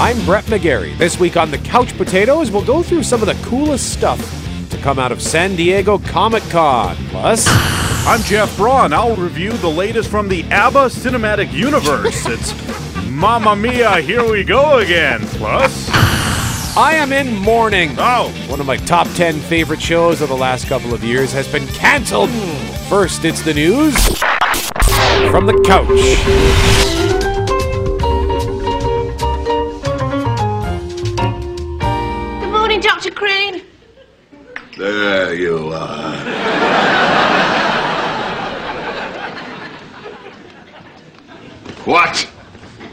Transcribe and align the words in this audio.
I'm 0.00 0.24
Brett 0.24 0.44
McGarry. 0.44 0.96
This 0.96 1.20
week 1.20 1.36
on 1.36 1.50
the 1.50 1.58
Couch 1.58 1.94
Potatoes, 1.98 2.50
we'll 2.50 2.64
go 2.64 2.82
through 2.82 3.02
some 3.02 3.20
of 3.20 3.26
the 3.26 3.34
coolest 3.46 3.92
stuff 3.92 4.18
to 4.70 4.78
come 4.78 4.98
out 4.98 5.12
of 5.12 5.20
San 5.20 5.56
Diego 5.56 5.98
Comic 5.98 6.42
Con. 6.44 6.96
Plus, 7.10 7.44
I'm 8.06 8.22
Jeff 8.22 8.56
Braun. 8.56 8.94
I'll 8.94 9.14
review 9.14 9.52
the 9.52 9.68
latest 9.68 10.08
from 10.08 10.26
the 10.26 10.42
ABBA 10.44 10.86
cinematic 10.86 11.52
universe. 11.52 12.24
It's 12.24 12.54
Mamma 13.10 13.54
Mia, 13.54 14.00
here 14.00 14.26
we 14.26 14.42
go 14.42 14.78
again. 14.78 15.20
Plus, 15.32 15.90
I 16.78 16.94
am 16.94 17.12
in 17.12 17.36
mourning. 17.36 17.90
oh, 17.98 18.32
One 18.48 18.58
of 18.58 18.64
my 18.64 18.78
top 18.78 19.06
10 19.08 19.38
favorite 19.38 19.82
shows 19.82 20.22
of 20.22 20.30
the 20.30 20.36
last 20.36 20.66
couple 20.66 20.94
of 20.94 21.04
years 21.04 21.30
has 21.32 21.46
been 21.46 21.66
canceled. 21.66 22.30
Hmm. 22.32 22.88
First, 22.88 23.26
it's 23.26 23.42
the 23.42 23.52
news 23.52 23.94
from 25.30 25.44
the 25.44 25.62
couch. 25.66 26.89
There 35.30 35.38
you 35.38 35.72
are. 35.72 36.16
what 41.84 42.28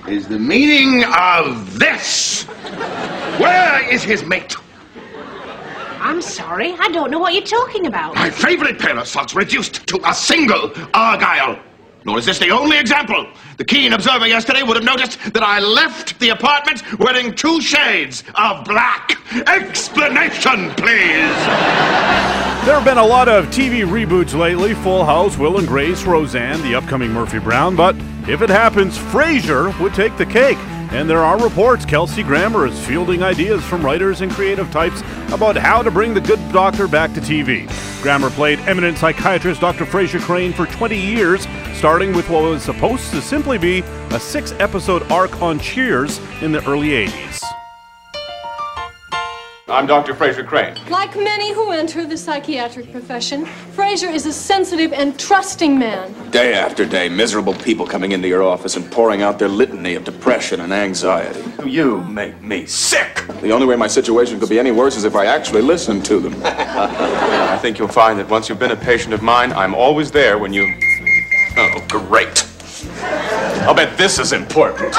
is 0.07 0.27
the 0.27 0.37
meaning 0.37 1.03
of 1.17 1.79
this? 1.79 2.43
Where 3.39 3.91
is 3.91 4.03
his 4.03 4.23
mate? 4.23 4.55
I'm 5.99 6.21
sorry, 6.21 6.73
I 6.73 6.89
don't 6.89 7.09
know 7.09 7.17
what 7.17 7.33
you're 7.33 7.41
talking 7.41 7.87
about. 7.87 8.13
My 8.13 8.29
favorite 8.29 8.77
pair 8.77 8.99
of 8.99 9.07
socks 9.07 9.33
reduced 9.33 9.87
to 9.87 9.99
a 10.07 10.13
single 10.13 10.71
argyle. 10.93 11.59
Nor 12.07 12.19
is 12.19 12.25
this 12.25 12.39
the 12.39 12.51
only 12.51 12.79
example. 12.79 13.27
The 13.57 13.65
keen 13.65 13.91
observer 13.91 14.25
yesterday 14.27 14.63
would 14.63 14.77
have 14.77 14.85
noticed 14.85 15.19
that 15.33 15.43
I 15.43 15.59
left 15.59 16.17
the 16.21 16.29
apartment 16.29 16.81
wearing 16.99 17.35
two 17.35 17.59
shades 17.59 18.23
of 18.33 18.63
black. 18.63 19.17
Explanation, 19.45 20.71
please. 20.75 21.35
there 22.63 22.75
have 22.75 22.85
been 22.85 22.97
a 22.97 23.05
lot 23.05 23.27
of 23.27 23.47
TV 23.47 23.85
reboots 23.85 24.33
lately 24.33 24.73
Full 24.73 25.03
House, 25.03 25.37
Will 25.37 25.57
and 25.57 25.67
Grace, 25.67 26.05
Roseanne, 26.05 26.61
the 26.61 26.75
upcoming 26.75 27.11
Murphy 27.11 27.39
Brown, 27.39 27.75
but 27.75 27.93
if 28.25 28.41
it 28.41 28.49
happens, 28.49 28.97
Frasier 28.97 29.77
would 29.81 29.93
take 29.93 30.15
the 30.15 30.25
cake. 30.25 30.57
And 30.91 31.09
there 31.09 31.19
are 31.19 31.37
reports 31.37 31.85
Kelsey 31.85 32.23
Grammer 32.23 32.65
is 32.65 32.85
fielding 32.85 33.21
ideas 33.21 33.63
from 33.63 33.85
writers 33.85 34.21
and 34.21 34.31
creative 34.31 34.71
types 34.71 35.01
about 35.31 35.57
how 35.57 35.81
to 35.81 35.91
bring 35.91 36.13
the 36.13 36.21
good 36.21 36.39
doctor 36.51 36.87
back 36.87 37.13
to 37.13 37.19
TV. 37.19 37.67
Grammer 38.01 38.29
played 38.29 38.59
eminent 38.61 38.97
psychiatrist 38.97 39.59
Dr. 39.59 39.85
Frasier 39.85 40.21
Crane 40.21 40.53
for 40.53 40.65
20 40.65 40.97
years, 40.97 41.45
starting 41.73 42.13
with 42.13 42.29
what 42.29 42.43
was 42.43 42.63
supposed 42.63 43.11
to 43.11 43.21
simply 43.21 43.57
be 43.57 43.79
a 44.11 44.19
six 44.19 44.53
episode 44.59 45.03
arc 45.11 45.41
on 45.41 45.59
Cheers 45.59 46.19
in 46.41 46.51
the 46.51 46.65
early 46.65 46.89
80s. 46.89 47.46
I'm 49.69 49.85
Dr. 49.85 50.13
Frasier 50.13 50.47
Crane. 50.47 50.77
Like 50.89 51.13
many 51.17 51.53
who 51.53 51.71
enter 51.71 52.05
the 52.05 52.15
psychiatric 52.15 52.89
profession, 52.89 53.43
Frasier 53.75 54.13
is 54.13 54.25
a 54.25 54.31
sensitive 54.31 54.93
and 54.93 55.19
trusting 55.19 55.77
man. 55.77 56.13
Day 56.31 56.53
after 56.53 56.85
day, 56.85 57.09
miserable 57.09 57.53
people 57.53 57.85
coming 57.85 58.13
into 58.13 58.29
your 58.29 58.43
office 58.43 58.77
and 58.77 58.89
pouring 58.89 59.23
out 59.23 59.39
their 59.39 59.49
litany 59.49 59.95
of 59.95 60.05
depression 60.05 60.61
and 60.61 60.71
anxiety. 60.71 61.43
You 61.69 62.01
make 62.05 62.41
me 62.41 62.65
sick. 62.65 63.25
The 63.41 63.51
only 63.51 63.65
way 63.65 63.75
my 63.75 63.87
situation 63.87 64.39
could 64.39 64.47
be 64.47 64.57
any 64.57 64.71
worse 64.71 64.95
is 64.95 65.03
if 65.03 65.17
I 65.17 65.25
actually 65.25 65.63
listened 65.63 66.05
to 66.05 66.21
them. 66.21 66.33
I 66.45 67.57
think 67.61 67.77
you'll 67.77 67.89
find 67.89 68.17
that 68.19 68.29
once 68.29 68.47
you've 68.47 68.59
been 68.59 68.71
a 68.71 68.77
patient 68.77 69.13
of 69.13 69.21
mine, 69.21 69.51
I'm 69.51 69.75
always 69.75 70.11
there 70.11 70.37
when 70.37 70.53
you. 70.53 70.73
Oh, 71.57 71.85
great. 71.89 72.47
I'll 73.67 73.75
bet 73.75 73.97
this 73.97 74.17
is 74.17 74.31
important. 74.31 74.95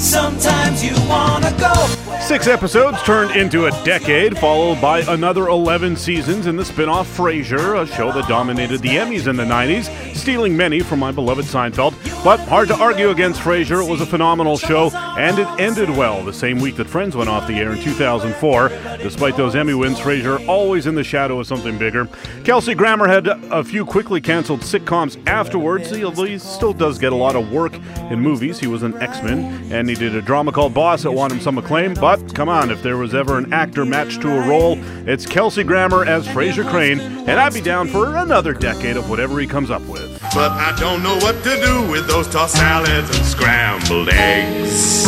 Sometimes 0.00 0.84
you 0.84 0.94
wanna 1.08 1.50
go. 1.58 2.01
Six 2.32 2.46
episodes 2.46 3.02
turned 3.02 3.36
into 3.36 3.66
a 3.66 3.70
decade, 3.84 4.38
followed 4.38 4.80
by 4.80 5.00
another 5.00 5.48
11 5.48 5.96
seasons 5.96 6.46
in 6.46 6.56
the 6.56 6.64
spin 6.64 6.88
off 6.88 7.06
Frasier, 7.14 7.82
a 7.82 7.86
show 7.86 8.10
that 8.10 8.26
dominated 8.26 8.80
the 8.80 8.88
Emmys 8.88 9.26
in 9.26 9.36
the 9.36 9.44
90s, 9.44 10.16
stealing 10.16 10.56
many 10.56 10.80
from 10.80 10.98
my 10.98 11.12
beloved 11.12 11.44
Seinfeld. 11.44 11.92
But 12.24 12.40
hard 12.40 12.68
to 12.68 12.74
argue 12.76 13.10
against 13.10 13.42
Frasier, 13.42 13.86
it 13.86 13.90
was 13.90 14.00
a 14.00 14.06
phenomenal 14.06 14.56
show, 14.56 14.90
and 14.94 15.38
it 15.38 15.46
ended 15.60 15.90
well 15.90 16.24
the 16.24 16.32
same 16.32 16.58
week 16.58 16.76
that 16.76 16.86
Friends 16.86 17.14
went 17.14 17.28
off 17.28 17.46
the 17.46 17.56
air 17.56 17.72
in 17.72 17.82
2004. 17.82 18.70
Despite 19.02 19.36
those 19.36 19.54
Emmy 19.54 19.74
wins, 19.74 19.98
Frasier 19.98 20.48
always 20.48 20.86
in 20.86 20.94
the 20.94 21.04
shadow 21.04 21.38
of 21.38 21.46
something 21.46 21.76
bigger. 21.76 22.08
Kelsey 22.44 22.74
Grammer 22.74 23.08
had 23.08 23.28
a 23.28 23.62
few 23.62 23.84
quickly 23.84 24.22
canceled 24.22 24.60
sitcoms 24.60 25.22
afterwards, 25.28 25.92
although 26.02 26.24
he 26.24 26.38
still 26.38 26.72
does 26.72 26.98
get 26.98 27.12
a 27.12 27.16
lot 27.16 27.36
of 27.36 27.52
work 27.52 27.74
in 28.10 28.20
movies. 28.20 28.58
He 28.58 28.68
was 28.68 28.82
an 28.82 28.94
X 29.02 29.22
Men, 29.22 29.70
and 29.70 29.86
he 29.86 29.94
did 29.94 30.14
a 30.14 30.22
drama 30.22 30.50
called 30.50 30.72
Boss 30.72 31.02
that 31.02 31.12
won 31.12 31.30
him 31.30 31.38
some 31.38 31.58
acclaim. 31.58 31.92
But 31.92 32.21
come 32.34 32.48
on, 32.48 32.70
if 32.70 32.82
there 32.82 32.96
was 32.96 33.14
ever 33.14 33.38
an 33.38 33.52
actor 33.52 33.84
matched 33.84 34.22
to 34.22 34.28
a 34.28 34.48
role, 34.48 34.78
it's 35.08 35.26
Kelsey 35.26 35.64
Grammer 35.64 36.04
as 36.04 36.26
Frasier 36.26 36.68
Crane, 36.68 37.00
and 37.00 37.32
I'd 37.32 37.54
be 37.54 37.60
down 37.60 37.88
for 37.88 38.16
another 38.16 38.52
decade 38.54 38.96
of 38.96 39.08
whatever 39.10 39.38
he 39.40 39.46
comes 39.46 39.70
up 39.70 39.82
with. 39.82 40.20
But 40.34 40.52
I 40.52 40.74
don't 40.78 41.02
know 41.02 41.16
what 41.16 41.42
to 41.44 41.60
do 41.60 41.90
with 41.90 42.06
those 42.06 42.28
tossed 42.28 42.56
salads 42.56 43.16
and 43.16 43.26
scrambled 43.26 44.08
eggs. 44.10 45.06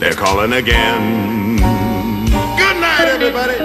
They're 0.00 0.14
calling 0.14 0.52
again. 0.52 1.56
Good 1.56 2.80
night, 2.80 3.08
everybody. 3.08 3.58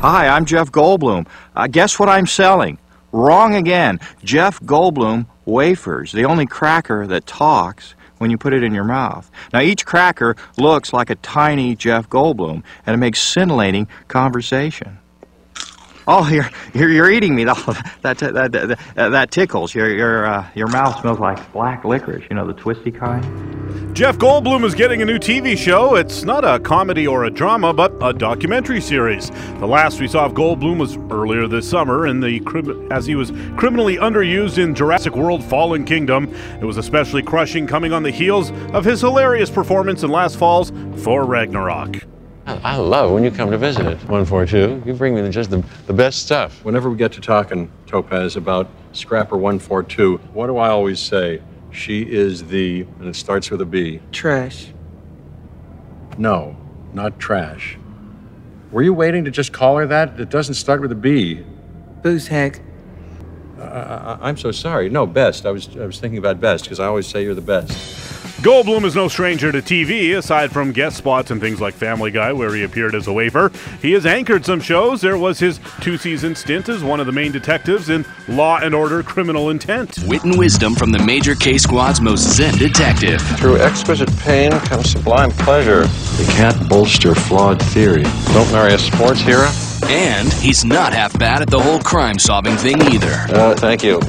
Hi, 0.00 0.28
I'm 0.28 0.44
Jeff 0.44 0.72
Goldblum. 0.72 1.26
Uh, 1.54 1.66
guess 1.66 1.98
what 1.98 2.08
I'm 2.08 2.26
selling? 2.26 2.78
Wrong 3.12 3.54
again. 3.54 4.00
Jeff 4.24 4.60
Goldblum 4.60 5.26
wafers, 5.44 6.12
the 6.12 6.24
only 6.24 6.46
cracker 6.46 7.06
that 7.06 7.26
talks 7.26 7.94
when 8.22 8.30
you 8.30 8.38
put 8.38 8.54
it 8.54 8.62
in 8.62 8.72
your 8.72 8.84
mouth. 8.84 9.28
Now, 9.52 9.60
each 9.62 9.84
cracker 9.84 10.36
looks 10.56 10.92
like 10.92 11.10
a 11.10 11.16
tiny 11.16 11.74
Jeff 11.74 12.08
Goldblum, 12.08 12.62
and 12.86 12.94
it 12.94 12.98
makes 12.98 13.20
scintillating 13.20 13.88
conversation. 14.06 14.98
Oh, 16.06 16.28
you're 16.28 16.48
you're, 16.72 16.88
you're 16.88 17.10
eating 17.10 17.34
me. 17.34 17.44
Oh, 17.48 17.76
that 18.02 18.18
that 18.18 18.34
that, 18.34 18.52
that, 18.52 18.78
uh, 18.96 19.08
that 19.10 19.32
tickles. 19.32 19.74
Your 19.74 19.92
your 19.92 20.24
uh, 20.24 20.48
your 20.54 20.68
mouth 20.68 21.00
smells 21.00 21.18
like 21.18 21.52
black 21.52 21.84
licorice. 21.84 22.24
You 22.30 22.36
know 22.36 22.46
the 22.46 22.54
twisty 22.54 22.92
kind. 22.92 23.61
Jeff 23.92 24.16
Goldblum 24.16 24.64
is 24.64 24.74
getting 24.74 25.02
a 25.02 25.04
new 25.04 25.18
TV 25.18 25.54
show. 25.56 25.96
It's 25.96 26.22
not 26.22 26.46
a 26.46 26.58
comedy 26.58 27.06
or 27.06 27.24
a 27.24 27.30
drama, 27.30 27.74
but 27.74 27.92
a 28.00 28.14
documentary 28.14 28.80
series. 28.80 29.28
The 29.58 29.66
last 29.66 30.00
we 30.00 30.08
saw 30.08 30.24
of 30.24 30.32
Goldblum 30.32 30.78
was 30.78 30.96
earlier 31.10 31.46
this 31.46 31.68
summer, 31.68 32.06
in 32.06 32.18
the 32.18 32.40
as 32.90 33.04
he 33.04 33.16
was 33.16 33.32
criminally 33.58 33.96
underused 33.96 34.56
in 34.56 34.74
Jurassic 34.74 35.14
World: 35.14 35.44
Fallen 35.44 35.84
Kingdom. 35.84 36.34
It 36.58 36.64
was 36.64 36.78
especially 36.78 37.22
crushing, 37.22 37.66
coming 37.66 37.92
on 37.92 38.02
the 38.02 38.10
heels 38.10 38.50
of 38.72 38.86
his 38.86 39.02
hilarious 39.02 39.50
performance 39.50 40.02
in 40.02 40.10
last 40.10 40.38
fall's 40.38 40.70
Thor: 41.02 41.26
Ragnarok. 41.26 42.06
I 42.46 42.76
love 42.76 43.10
when 43.10 43.24
you 43.24 43.30
come 43.30 43.50
to 43.50 43.58
visit 43.58 43.84
it. 43.84 43.98
142. 44.08 44.84
You 44.86 44.94
bring 44.94 45.14
me 45.14 45.28
just 45.28 45.50
the, 45.50 45.62
the 45.86 45.92
best 45.92 46.20
stuff. 46.22 46.64
Whenever 46.64 46.88
we 46.88 46.96
get 46.96 47.12
to 47.12 47.20
talking, 47.20 47.70
Topaz, 47.86 48.36
about 48.36 48.68
Scrapper 48.92 49.36
142, 49.36 50.16
what 50.32 50.46
do 50.46 50.56
I 50.56 50.70
always 50.70 50.98
say? 50.98 51.42
She 51.72 52.02
is 52.02 52.44
the, 52.44 52.82
and 53.00 53.08
it 53.08 53.16
starts 53.16 53.50
with 53.50 53.60
a 53.60 53.64
B. 53.64 54.00
Trash. 54.12 54.68
No, 56.18 56.56
not 56.92 57.18
trash. 57.18 57.78
Were 58.70 58.82
you 58.82 58.92
waiting 58.92 59.24
to 59.24 59.30
just 59.30 59.52
call 59.52 59.78
her 59.78 59.86
that? 59.86 60.20
It 60.20 60.28
doesn't 60.28 60.54
start 60.54 60.80
with 60.80 60.92
a 60.92 60.96
B. 60.96 61.44
Booze 62.02 62.28
hag. 62.28 62.62
I, 63.62 64.18
I'm 64.20 64.36
so 64.36 64.52
sorry. 64.52 64.88
No, 64.88 65.06
best. 65.06 65.46
I 65.46 65.50
was, 65.50 65.74
I 65.76 65.86
was 65.86 65.98
thinking 65.98 66.18
about 66.18 66.40
best 66.40 66.64
because 66.64 66.80
I 66.80 66.86
always 66.86 67.06
say 67.06 67.22
you're 67.22 67.34
the 67.34 67.40
best. 67.40 68.02
Goldblum 68.42 68.84
is 68.84 68.96
no 68.96 69.06
stranger 69.06 69.52
to 69.52 69.62
TV, 69.62 70.16
aside 70.16 70.50
from 70.50 70.72
guest 70.72 70.96
spots 70.96 71.30
and 71.30 71.40
things 71.40 71.60
like 71.60 71.74
Family 71.74 72.10
Guy, 72.10 72.32
where 72.32 72.52
he 72.52 72.64
appeared 72.64 72.96
as 72.96 73.06
a 73.06 73.12
wafer. 73.12 73.52
He 73.80 73.92
has 73.92 74.04
anchored 74.04 74.44
some 74.44 74.60
shows. 74.60 75.00
There 75.00 75.16
was 75.16 75.38
his 75.38 75.60
two 75.80 75.96
season 75.96 76.34
stint 76.34 76.68
as 76.68 76.82
one 76.82 76.98
of 76.98 77.06
the 77.06 77.12
main 77.12 77.30
detectives 77.30 77.88
in 77.88 78.04
Law 78.26 78.58
and 78.58 78.74
Order 78.74 79.04
Criminal 79.04 79.50
Intent. 79.50 79.96
Wit 80.08 80.24
and 80.24 80.36
wisdom 80.36 80.74
from 80.74 80.90
the 80.90 80.98
Major 80.98 81.36
Case 81.36 81.62
Squad's 81.62 82.00
most 82.00 82.34
zen 82.34 82.58
detective. 82.58 83.22
Through 83.38 83.58
exquisite 83.58 84.10
pain 84.18 84.50
comes 84.50 84.90
sublime 84.90 85.30
pleasure. 85.30 85.82
You 86.18 86.26
can't 86.32 86.68
bolster 86.68 87.14
flawed 87.14 87.62
theory. 87.62 88.02
Don't 88.32 88.50
marry 88.50 88.74
a 88.74 88.78
sports 88.78 89.20
hero. 89.20 89.46
And 89.84 90.32
he's 90.32 90.64
not 90.64 90.92
half 90.92 91.18
bad 91.18 91.42
at 91.42 91.50
the 91.50 91.60
whole 91.60 91.80
crime 91.80 92.18
solving 92.18 92.56
thing 92.56 92.80
either. 92.92 93.12
Uh, 93.28 93.54
thank 93.54 93.82
you. 93.82 94.00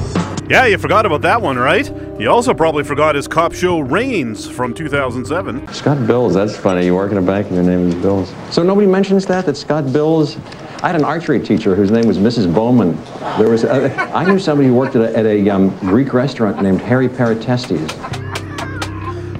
Yeah, 0.48 0.66
you 0.66 0.76
forgot 0.76 1.06
about 1.06 1.22
that 1.22 1.40
one, 1.40 1.58
right? 1.58 1.90
You 2.20 2.30
also 2.30 2.52
probably 2.52 2.84
forgot 2.84 3.14
his 3.14 3.26
cop 3.26 3.54
show 3.54 3.80
Raines 3.80 4.46
from 4.48 4.74
2007. 4.74 5.68
Scott 5.72 6.06
Bills, 6.06 6.34
that's 6.34 6.54
funny. 6.56 6.84
You 6.84 6.94
work 6.94 7.12
in 7.12 7.18
a 7.18 7.22
bank 7.22 7.46
and 7.46 7.56
your 7.56 7.64
name 7.64 7.88
is 7.88 7.94
Bills. 7.94 8.32
So 8.50 8.62
nobody 8.62 8.86
mentions 8.86 9.24
that, 9.26 9.46
that 9.46 9.56
Scott 9.56 9.90
Bills. 9.92 10.36
I 10.82 10.88
had 10.88 10.96
an 10.96 11.04
archery 11.04 11.40
teacher 11.40 11.74
whose 11.74 11.90
name 11.90 12.06
was 12.06 12.18
Mrs. 12.18 12.54
Bowman. 12.54 12.94
There 13.38 13.48
was, 13.48 13.64
uh, 13.64 13.88
I 14.14 14.26
knew 14.26 14.38
somebody 14.38 14.68
who 14.68 14.74
worked 14.74 14.96
at 14.96 15.14
a, 15.14 15.16
at 15.16 15.24
a 15.24 15.48
um, 15.48 15.76
Greek 15.78 16.12
restaurant 16.12 16.60
named 16.62 16.82
Harry 16.82 17.08
Paratestes. 17.08 17.88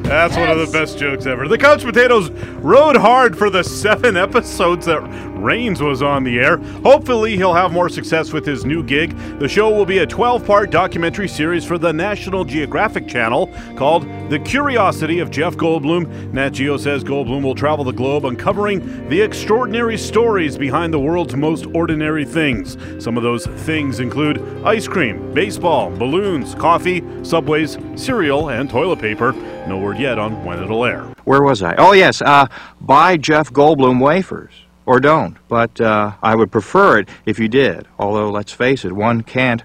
That's 0.04 0.36
one 0.36 0.50
of 0.50 0.58
the 0.58 0.70
best 0.72 0.96
jokes 0.96 1.26
ever. 1.26 1.48
The 1.48 1.58
Couch 1.58 1.82
Potatoes 1.82 2.30
rode 2.30 2.96
hard 2.96 3.36
for 3.36 3.50
the 3.50 3.62
seven 3.62 4.16
episodes 4.16 4.86
that 4.86 5.02
Raines 5.44 5.82
was 5.82 6.00
on 6.00 6.24
the 6.24 6.38
air. 6.38 6.56
Hopefully, 6.82 7.36
he'll 7.36 7.52
have 7.52 7.70
more 7.70 7.90
success 7.90 8.32
with 8.32 8.46
his 8.46 8.64
new 8.64 8.82
gig. 8.82 9.14
The 9.38 9.48
show 9.48 9.70
will 9.70 9.84
be 9.84 9.98
a 9.98 10.06
12 10.06 10.46
part 10.46 10.70
documentary 10.70 11.28
series 11.28 11.66
for 11.66 11.76
the 11.76 11.92
National 11.92 12.46
Geographic 12.46 13.06
Channel 13.06 13.52
called 13.76 14.04
The 14.30 14.38
Curiosity 14.38 15.18
of 15.18 15.30
Jeff 15.30 15.54
Goldblum. 15.56 16.32
Nat 16.32 16.50
Geo 16.50 16.78
says 16.78 17.04
Goldblum 17.04 17.42
will 17.42 17.54
travel 17.54 17.84
the 17.84 17.92
globe 17.92 18.24
uncovering 18.24 19.08
the 19.10 19.20
extraordinary 19.20 19.98
stories 19.98 20.56
behind 20.56 20.94
the 20.94 20.98
world's 20.98 21.36
most 21.36 21.66
ordinary 21.74 22.24
things. 22.24 22.78
Some 22.98 23.18
of 23.18 23.22
those 23.22 23.44
things 23.46 24.00
include 24.00 24.38
ice 24.64 24.88
cream, 24.88 25.34
baseball, 25.34 25.90
balloons, 25.90 26.54
coffee, 26.54 27.04
subways, 27.22 27.76
cereal, 27.96 28.48
and 28.48 28.70
toilet 28.70 28.98
paper. 28.98 29.32
No 29.68 29.76
word 29.76 29.98
yet 29.98 30.18
on 30.18 30.42
when 30.42 30.62
it'll 30.62 30.86
air. 30.86 31.02
Where 31.24 31.42
was 31.42 31.62
I? 31.62 31.74
Oh, 31.76 31.92
yes. 31.92 32.22
Uh, 32.22 32.46
buy 32.80 33.18
Jeff 33.18 33.50
Goldblum 33.50 34.00
wafers. 34.00 34.63
Or 34.86 35.00
don't. 35.00 35.36
But 35.48 35.80
uh, 35.80 36.12
I 36.22 36.34
would 36.34 36.52
prefer 36.52 36.98
it 36.98 37.08
if 37.24 37.38
you 37.38 37.48
did. 37.48 37.86
Although, 37.98 38.30
let's 38.30 38.52
face 38.52 38.84
it, 38.84 38.92
one 38.92 39.22
can't 39.22 39.62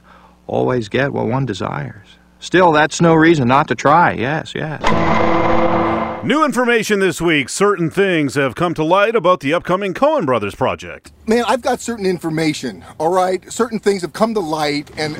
always 0.48 0.90
get 0.90 1.14
what 1.14 1.28
one 1.28 1.46
desires. 1.46 2.08
Still, 2.40 2.72
that's 2.72 3.02
no 3.02 3.14
reason 3.14 3.48
not 3.48 3.68
to 3.68 3.76
try. 3.76 4.14
Yes, 4.14 4.54
yes. 4.56 4.82
New 6.24 6.44
information 6.44 7.00
this 7.00 7.22
week. 7.22 7.50
Certain 7.50 7.90
things 7.90 8.36
have 8.36 8.56
come 8.56 8.74
to 8.74 8.84
light 8.84 9.16
about 9.16 9.42
the 9.42 9.54
upcoming 9.54 9.94
Coen 9.94 10.26
Brothers 10.26 10.56
project. 10.56 11.12
Man, 11.28 11.44
I've 11.48 11.62
got 11.62 11.80
certain 11.80 12.06
information, 12.06 12.84
all 12.98 13.12
right? 13.12 13.50
Certain 13.52 13.80
things 13.80 14.02
have 14.02 14.14
come 14.14 14.34
to 14.34 14.40
light, 14.40 14.90
and, 14.98 15.18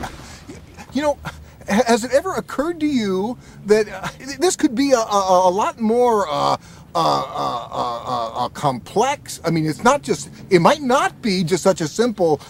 you 0.92 1.02
know, 1.02 1.18
has 1.68 2.04
it 2.04 2.12
ever 2.12 2.34
occurred 2.34 2.80
to 2.80 2.88
you 2.88 3.38
that 3.66 3.88
uh, 3.88 4.08
this 4.40 4.56
could 4.56 4.76
be 4.76 4.92
a, 4.92 4.98
a, 4.98 5.50
a 5.50 5.52
lot 5.52 5.80
more 5.80 6.28
uh, 6.30 6.58
uh, 6.96 7.00
uh, 7.72 8.46
uh, 8.46 8.50
complex? 8.50 9.40
I 9.46 9.50
mean, 9.52 9.66
it's 9.66 9.84
not 9.84 10.02
just, 10.02 10.30
it 10.50 10.60
might 10.60 10.82
not 10.82 11.22
be 11.22 11.44
just 11.44 11.64
such 11.64 11.82
a 11.82 11.88
simple, 11.88 12.42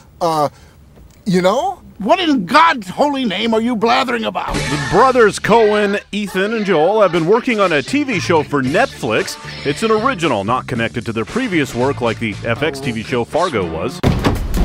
you 1.26 1.42
know? 1.42 1.82
What 2.00 2.22
in 2.22 2.46
God's 2.46 2.88
holy 2.88 3.26
name 3.26 3.54
are 3.54 3.60
you 3.60 3.76
blathering 3.76 4.24
about? 4.24 4.54
The 4.54 4.88
brothers 4.90 5.38
Coen, 5.38 6.02
Ethan, 6.14 6.54
and 6.54 6.66
Joel 6.66 7.02
have 7.02 7.12
been 7.12 7.26
working 7.26 7.60
on 7.60 7.74
a 7.74 7.80
TV 7.80 8.22
show 8.22 8.42
for 8.42 8.64
Netflix. 8.64 9.38
It's 9.66 9.84
an 9.84 9.92
original, 9.92 10.46
not 10.46 10.66
connected 10.66 11.06
to 11.08 11.12
their 11.12 11.26
previous 11.26 11.76
work 11.76 12.00
like 12.00 12.18
the 12.18 12.36
FX 12.36 12.82
TV 12.82 13.06
show 13.06 13.26
Fargo 13.26 13.70
was. 13.70 14.00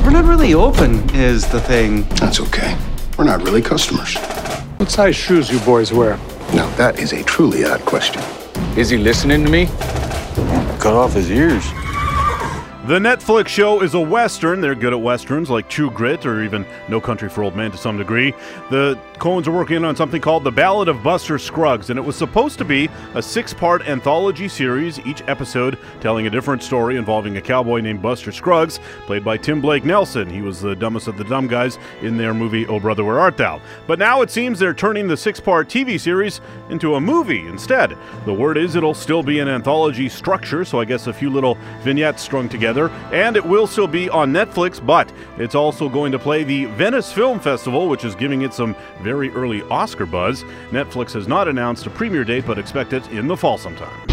We're 0.05 0.11
not 0.11 0.23
really 0.23 0.53
open, 0.53 1.09
is 1.13 1.45
the 1.47 1.59
thing. 1.59 2.03
That's 2.21 2.39
okay. 2.39 2.77
We're 3.17 3.25
not 3.25 3.43
really 3.43 3.61
customers. 3.61 4.15
What 4.77 4.89
size 4.89 5.17
shoes 5.17 5.49
you 5.49 5.59
boys 5.59 5.91
wear? 5.91 6.15
Now, 6.53 6.73
that 6.77 6.99
is 6.99 7.11
a 7.11 7.21
truly 7.23 7.65
odd 7.65 7.81
question. 7.81 8.21
Is 8.77 8.89
he 8.89 8.97
listening 8.97 9.45
to 9.45 9.51
me? 9.51 9.67
Cut 10.79 10.93
off 10.93 11.13
his 11.13 11.31
ears. 11.31 11.65
The 12.87 12.99
Netflix 12.99 13.47
show 13.47 13.81
is 13.81 13.95
a 13.95 13.99
Western. 13.99 14.61
They're 14.61 14.75
good 14.75 14.93
at 14.93 15.01
Westerns 15.01 15.49
like 15.49 15.67
True 15.67 15.89
Grit 15.89 16.23
or 16.23 16.43
even 16.43 16.67
No 16.87 17.01
Country 17.01 17.29
for 17.29 17.41
Old 17.41 17.55
Men 17.55 17.71
to 17.71 17.77
some 17.79 17.97
degree. 17.97 18.31
The 18.69 18.95
Coens 19.15 19.47
are 19.47 19.51
working 19.51 19.83
on 19.83 19.95
something 19.95 20.21
called 20.21 20.43
The 20.43 20.51
Ballad 20.51 20.87
of 20.87 21.01
Buster 21.01 21.39
Scruggs, 21.39 21.89
and 21.89 21.97
it 21.97 22.03
was 22.03 22.15
supposed 22.15 22.59
to 22.59 22.65
be 22.65 22.87
a 23.15 23.23
six 23.23 23.55
part 23.55 23.87
anthology 23.87 24.47
series, 24.47 24.99
each 24.99 25.23
episode 25.23 25.79
telling 25.99 26.27
a 26.27 26.29
different 26.29 26.61
story 26.61 26.97
involving 26.97 27.37
a 27.37 27.41
cowboy 27.41 27.79
named 27.79 28.03
Buster 28.03 28.31
Scruggs, 28.31 28.79
played 29.07 29.23
by 29.23 29.35
Tim 29.35 29.61
Blake 29.61 29.83
Nelson. 29.83 30.29
He 30.29 30.41
was 30.41 30.61
the 30.61 30.75
dumbest 30.75 31.07
of 31.07 31.17
the 31.17 31.23
dumb 31.23 31.47
guys 31.47 31.79
in 32.03 32.17
their 32.17 32.35
movie 32.35 32.67
Oh 32.67 32.79
Brother, 32.79 33.03
Where 33.03 33.19
Art 33.19 33.35
Thou? 33.35 33.61
But 33.87 33.97
now 33.97 34.21
it 34.21 34.29
seems 34.29 34.59
they're 34.59 34.75
turning 34.75 35.07
the 35.07 35.17
six 35.17 35.39
part 35.39 35.69
TV 35.69 35.99
series 35.99 36.39
into 36.69 36.93
a 36.95 37.01
movie 37.01 37.47
instead. 37.47 37.97
The 38.25 38.33
word 38.33 38.57
is 38.57 38.75
it'll 38.75 38.93
still 38.93 39.23
be 39.23 39.39
an 39.39 39.47
anthology 39.47 40.07
structure, 40.07 40.63
so 40.63 40.79
I 40.79 40.85
guess 40.85 41.07
a 41.07 41.13
few 41.13 41.31
little 41.31 41.57
vignettes 41.81 42.21
strung 42.21 42.47
together 42.47 42.74
and 42.77 43.35
it 43.35 43.45
will 43.45 43.67
still 43.67 43.87
be 43.87 44.09
on 44.09 44.31
Netflix, 44.31 44.85
but 44.85 45.11
it's 45.37 45.55
also 45.55 45.89
going 45.89 46.11
to 46.11 46.19
play 46.19 46.43
the 46.43 46.65
Venice 46.65 47.11
Film 47.11 47.39
Festival, 47.39 47.87
which 47.87 48.03
is 48.03 48.15
giving 48.15 48.41
it 48.41 48.53
some 48.53 48.75
very 49.01 49.29
early 49.31 49.61
Oscar 49.63 50.05
buzz. 50.05 50.43
Netflix 50.71 51.13
has 51.13 51.27
not 51.27 51.47
announced 51.47 51.85
a 51.85 51.89
premiere 51.89 52.23
date, 52.23 52.45
but 52.45 52.59
expect 52.59 52.93
it 52.93 53.07
in 53.09 53.27
the 53.27 53.37
fall 53.37 53.57
sometime. 53.57 54.05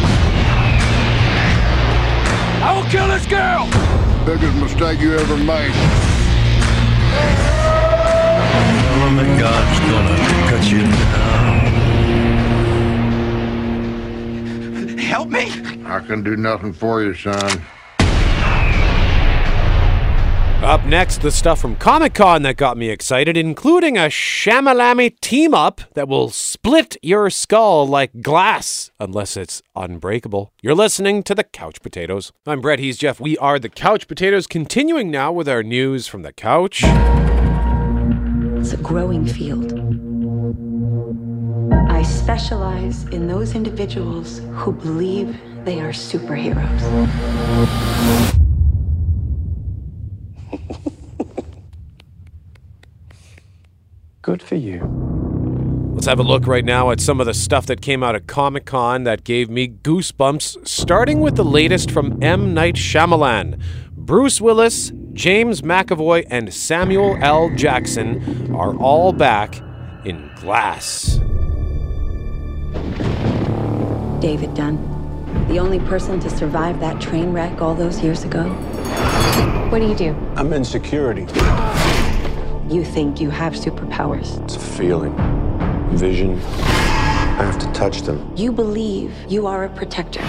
I 2.65 2.73
will 2.77 2.89
kill 2.91 3.09
this 3.09 3.27
girl! 3.27 3.67
Biggest 4.25 4.57
mistake 4.57 5.01
you 5.01 5.15
ever 5.15 5.37
made. 5.37 5.73
Tell 8.83 9.09
him 9.09 9.17
that 9.17 9.41
God's 9.41 9.81
gonna 9.91 10.17
cut 10.49 10.71
you 10.71 10.83
down. 10.83 11.53
Help 14.99 15.29
me! 15.29 15.51
I 15.85 16.01
can 16.01 16.23
do 16.23 16.37
nothing 16.37 16.73
for 16.73 17.03
you, 17.03 17.15
son. 17.15 17.63
Up 20.63 20.85
next, 20.87 21.23
the 21.23 21.33
stuff 21.33 21.61
from 21.61 21.75
Comic 21.75 22.15
Con 22.15 22.43
that 22.43 22.57
got 22.57 22.77
me 22.77 22.89
excited, 22.89 23.37
including 23.37 23.99
a 23.99 24.03
Shyamalami 24.03 25.19
team 25.19 25.55
up 25.55 25.81
that 25.95 26.07
will 26.07 26.31
split 26.31 26.97
your 27.03 27.31
skull 27.31 27.85
like 27.85 28.23
glass, 28.23 28.93
unless 29.01 29.37
it's 29.37 29.61
unbreakable. 29.75 30.53
You're 30.63 30.77
listening 30.77 31.25
to 31.25 31.35
the 31.35 31.43
Couch 31.43 31.83
Potatoes. 31.83 32.31
I'm 32.47 32.61
Brett, 32.61 32.79
he's 32.79 32.97
Jeff. 32.97 33.19
We 33.19 33.37
are 33.39 33.59
the 33.59 33.69
Couch 33.69 34.07
Potatoes, 34.07 34.47
continuing 34.47 35.11
now 35.11 35.33
with 35.33 35.49
our 35.49 35.65
news 35.65 36.07
from 36.07 36.23
the 36.23 36.33
couch. 36.33 36.85
It's 38.61 38.73
a 38.73 38.77
growing 38.81 39.27
field. 39.27 39.73
I 41.91 42.03
specialize 42.03 43.03
in 43.07 43.27
those 43.27 43.57
individuals 43.57 44.39
who 44.53 44.71
believe 44.71 45.37
they 45.65 45.81
are 45.81 45.91
superheroes. 45.91 46.79
Good 54.23 54.41
for 54.41 54.55
you. 54.55 54.81
Let's 55.95 56.07
have 56.07 56.21
a 56.21 56.23
look 56.23 56.47
right 56.47 56.65
now 56.65 56.93
at 56.93 57.01
some 57.01 57.19
of 57.19 57.27
the 57.27 57.35
stuff 57.35 57.67
that 57.67 57.83
came 57.83 58.05
out 58.05 58.15
of 58.15 58.29
Comic 58.29 58.67
Con 58.67 59.03
that 59.03 59.25
gave 59.25 59.51
me 59.51 59.67
goosebumps, 59.67 60.67
starting 60.67 61.21
with 61.21 61.35
the 61.35 61.45
latest 61.45 61.91
from 61.91 62.23
M. 62.23 62.55
Night 62.55 62.77
Shyamalan. 62.77 63.61
Bruce 63.91 64.41
Willis, 64.41 64.93
James 65.13 65.63
McAvoy, 65.63 66.25
and 66.31 66.55
Samuel 66.55 67.19
L. 67.21 67.51
Jackson 67.57 68.55
are 68.55 68.77
all 68.77 69.13
back 69.13 69.61
in 70.05 70.31
Glass. 70.37 71.19
David 74.21 74.55
Dunn, 74.55 74.79
the 75.49 75.59
only 75.59 75.81
person 75.81 76.21
to 76.21 76.31
survive 76.31 76.79
that 76.79 77.01
train 77.01 77.33
wreck 77.33 77.61
all 77.61 77.75
those 77.75 78.01
years 78.01 78.23
ago. 78.23 78.45
What 79.71 79.81
do 79.81 79.89
you 79.89 79.97
do? 79.97 80.15
I'm 80.37 80.53
in 80.53 80.65
security. 80.65 81.27
You 82.73 82.83
think 82.87 83.21
you 83.21 83.29
have 83.29 83.53
superpowers. 83.53 84.43
It's 84.45 84.57
a 84.57 84.59
feeling, 84.59 85.15
vision. 85.91 86.41
I 86.41 87.45
have 87.45 87.59
to 87.59 87.71
touch 87.73 88.01
them. 88.01 88.33
You 88.35 88.51
believe 88.51 89.15
you 89.29 89.47
are 89.47 89.65
a 89.65 89.69
protector. 89.69 90.21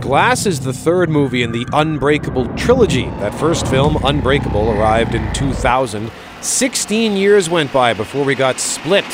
Glass 0.00 0.46
is 0.46 0.60
the 0.60 0.72
third 0.72 1.10
movie 1.10 1.42
in 1.42 1.52
the 1.52 1.66
Unbreakable 1.74 2.46
trilogy. 2.56 3.04
That 3.20 3.34
first 3.34 3.66
film, 3.66 3.98
Unbreakable, 4.02 4.70
arrived 4.70 5.14
in 5.14 5.30
2000. 5.34 6.10
16 6.40 7.12
years 7.14 7.50
went 7.50 7.70
by 7.70 7.92
before 7.92 8.24
we 8.24 8.34
got 8.34 8.58
Split, 8.58 9.04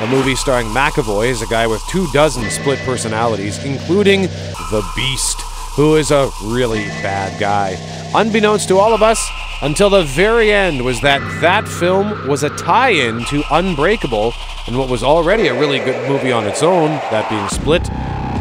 a 0.00 0.06
movie 0.06 0.36
starring 0.36 0.68
McAvoy 0.68 1.28
as 1.28 1.42
a 1.42 1.46
guy 1.46 1.66
with 1.66 1.82
two 1.88 2.06
dozen 2.12 2.48
split 2.50 2.78
personalities, 2.80 3.64
including 3.64 4.22
the 4.70 4.88
Beast, 4.94 5.40
who 5.76 5.96
is 5.96 6.10
a 6.10 6.30
really 6.42 6.86
bad 7.02 7.38
guy. 7.38 7.76
Unbeknownst 8.14 8.66
to 8.68 8.78
all 8.78 8.94
of 8.94 9.02
us, 9.02 9.28
until 9.60 9.90
the 9.90 10.02
very 10.04 10.50
end, 10.50 10.82
was 10.82 11.02
that 11.02 11.20
that 11.42 11.68
film 11.68 12.26
was 12.26 12.42
a 12.42 12.50
tie 12.56 12.90
in 12.90 13.24
to 13.26 13.42
Unbreakable, 13.50 14.32
and 14.66 14.78
what 14.78 14.88
was 14.88 15.02
already 15.02 15.48
a 15.48 15.58
really 15.58 15.78
good 15.78 16.08
movie 16.08 16.32
on 16.32 16.46
its 16.46 16.62
own, 16.62 16.88
that 17.10 17.28
being 17.28 17.46
Split, 17.48 17.88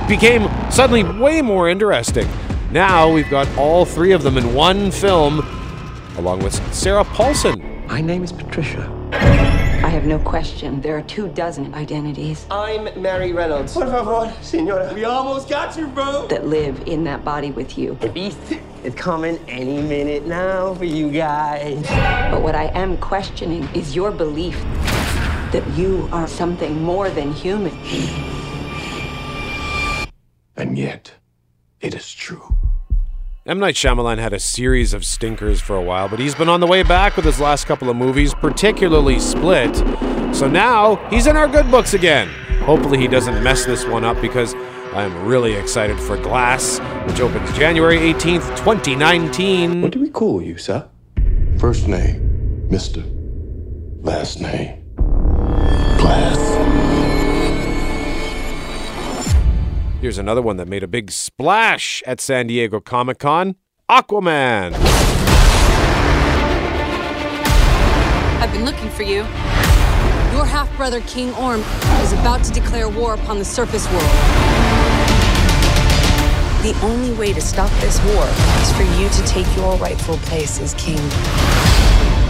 became 0.08 0.50
suddenly 0.72 1.04
way 1.04 1.42
more 1.42 1.70
interesting. 1.70 2.27
Now 2.72 3.12
we've 3.12 3.30
got 3.30 3.48
all 3.58 3.84
three 3.86 4.13
of 4.13 4.24
them 4.24 4.38
in 4.38 4.54
one 4.54 4.89
film, 4.89 5.46
along 6.18 6.39
with 6.39 6.54
Sarah 6.74 7.04
Paulson. 7.04 7.86
My 7.88 8.00
name 8.00 8.24
is 8.24 8.32
Patricia. 8.32 9.45
I 9.96 10.00
have 10.00 10.08
no 10.08 10.20
question. 10.20 10.82
There 10.82 10.98
are 10.98 11.04
two 11.04 11.30
dozen 11.30 11.74
identities 11.74 12.46
I'm 12.52 13.02
Mary 13.02 13.32
Reynolds. 13.32 13.72
Por 13.72 13.86
favor, 13.86 14.34
senora. 14.42 14.94
We 14.94 15.06
almost 15.06 15.48
got 15.48 15.78
you, 15.78 15.88
bro. 15.88 16.28
that 16.28 16.46
live 16.46 16.86
in 16.86 17.06
that 17.06 17.24
body 17.24 17.52
with 17.52 17.78
you. 17.78 17.98
The 18.02 18.10
beast 18.10 18.38
is 18.84 18.94
coming 18.96 19.40
any 19.48 19.82
minute 19.82 20.28
now 20.28 20.74
for 20.74 20.84
you 20.84 21.10
guys. 21.10 21.88
But 22.30 22.42
what 22.42 22.56
I 22.56 22.66
am 22.74 22.98
questioning 22.98 23.70
is 23.74 23.96
your 23.96 24.12
belief 24.12 24.62
that 25.54 25.64
you 25.78 26.10
are 26.12 26.28
something 26.28 26.84
more 26.84 27.10
than 27.10 27.32
human. 27.32 27.72
And 30.58 30.78
yet, 30.78 31.14
it 31.80 31.96
is 31.96 32.14
true. 32.14 32.54
M. 33.48 33.60
Night 33.60 33.75
Shyamalan 33.75 34.18
had 34.18 34.34
a 34.34 34.40
series 34.40 34.92
of 34.92 35.06
stinkers 35.06 35.62
for 35.62 35.75
a 35.75 35.82
while, 35.82 36.10
but 36.10 36.18
he's 36.18 36.34
been 36.34 36.50
on 36.50 36.62
the 36.62 36.66
way 36.66 36.82
back 36.82 37.16
with 37.16 37.25
his 37.25 37.40
last 37.40 37.66
couple 37.68 37.92
of 37.92 37.96
movies, 37.96 38.34
particularly 38.34 39.20
Split. 39.20 39.75
So 40.36 40.48
now 40.48 40.96
he's 41.12 41.28
in 41.28 41.38
our 41.38 41.48
good 41.48 41.70
books 41.70 41.94
again. 41.94 42.28
Hopefully, 42.62 42.98
he 42.98 43.08
doesn't 43.08 43.44
mess 43.44 43.64
this 43.64 43.86
one 43.86 44.04
up 44.04 44.20
because 44.20 44.56
I 44.96 45.04
am 45.04 45.28
really 45.28 45.54
excited 45.54 46.00
for 46.00 46.18
Glass, 46.18 46.80
which 47.08 47.20
opens 47.20 47.56
January 47.56 48.00
18th, 48.00 48.58
2019. 48.58 49.84
What 49.84 49.92
do 49.92 50.00
we 50.00 50.10
call 50.10 50.42
you, 50.42 50.58
sir? 50.58 50.90
First 51.60 51.88
name, 51.88 52.68
Mister. 52.70 53.04
Last 54.02 54.42
name, 54.42 54.84
Glass. 56.00 56.45
Here's 60.06 60.20
another 60.20 60.44
one 60.44 60.58
that 60.58 60.68
made 60.68 60.84
a 60.84 60.88
big 60.88 61.10
splash 61.10 62.04
at 62.06 62.22
San 62.22 62.46
Diego 62.46 62.80
Comic 62.80 63.18
Con 63.18 63.56
Aquaman. 63.90 64.76
I've 68.40 68.52
been 68.52 68.66
looking 68.66 68.92
for 68.92 69.02
you. 69.02 69.24
Your 70.32 70.46
half 70.46 70.72
brother, 70.78 71.02
King 71.08 71.34
Orm, 71.34 71.62
is 72.04 72.14
about 72.14 72.44
to 72.44 72.54
declare 72.54 72.88
war 72.88 73.16
upon 73.16 73.40
the 73.40 73.46
surface 73.46 73.88
world. 73.88 74.04
The 76.62 76.78
only 76.84 77.14
way 77.14 77.34
to 77.34 77.42
stop 77.42 77.72
this 77.82 78.00
war 78.14 78.28
is 78.62 78.72
for 78.74 78.84
you 79.02 79.10
to 79.10 79.24
take 79.24 79.48
your 79.56 79.76
rightful 79.78 80.18
place 80.18 80.62
as 80.62 80.76
king. 80.76 81.00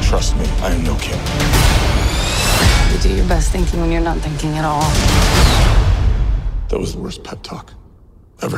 Trust 0.02 0.38
me, 0.38 0.46
I 0.62 0.72
am 0.72 0.82
no 0.86 0.96
king. 1.02 1.20
You 2.94 3.00
do 3.02 3.14
your 3.14 3.28
best 3.28 3.52
thinking 3.52 3.82
when 3.82 3.92
you're 3.92 4.00
not 4.00 4.20
thinking 4.20 4.56
at 4.56 4.64
all. 4.64 5.75
That 6.76 6.82
was 6.82 6.94
the 6.94 7.00
worst 7.00 7.24
pep 7.24 7.42
talk 7.42 7.72
ever. 8.42 8.58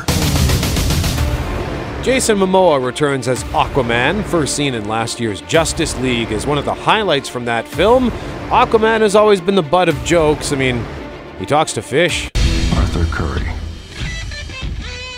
Jason 2.03 2.39
Momoa 2.39 2.83
returns 2.83 3.27
as 3.27 3.43
Aquaman, 3.43 4.23
first 4.23 4.55
seen 4.55 4.73
in 4.73 4.87
last 4.87 5.19
year's 5.19 5.41
Justice 5.41 5.95
League, 5.99 6.31
as 6.31 6.47
one 6.47 6.57
of 6.57 6.65
the 6.65 6.73
highlights 6.73 7.29
from 7.29 7.45
that 7.45 7.67
film. 7.67 8.09
Aquaman 8.49 9.01
has 9.01 9.15
always 9.15 9.39
been 9.39 9.53
the 9.53 9.61
butt 9.61 9.87
of 9.87 10.03
jokes. 10.03 10.51
I 10.51 10.55
mean, 10.55 10.83
he 11.37 11.45
talks 11.45 11.73
to 11.73 11.83
fish. 11.83 12.31
Arthur 12.73 13.05
Curry. 13.11 13.47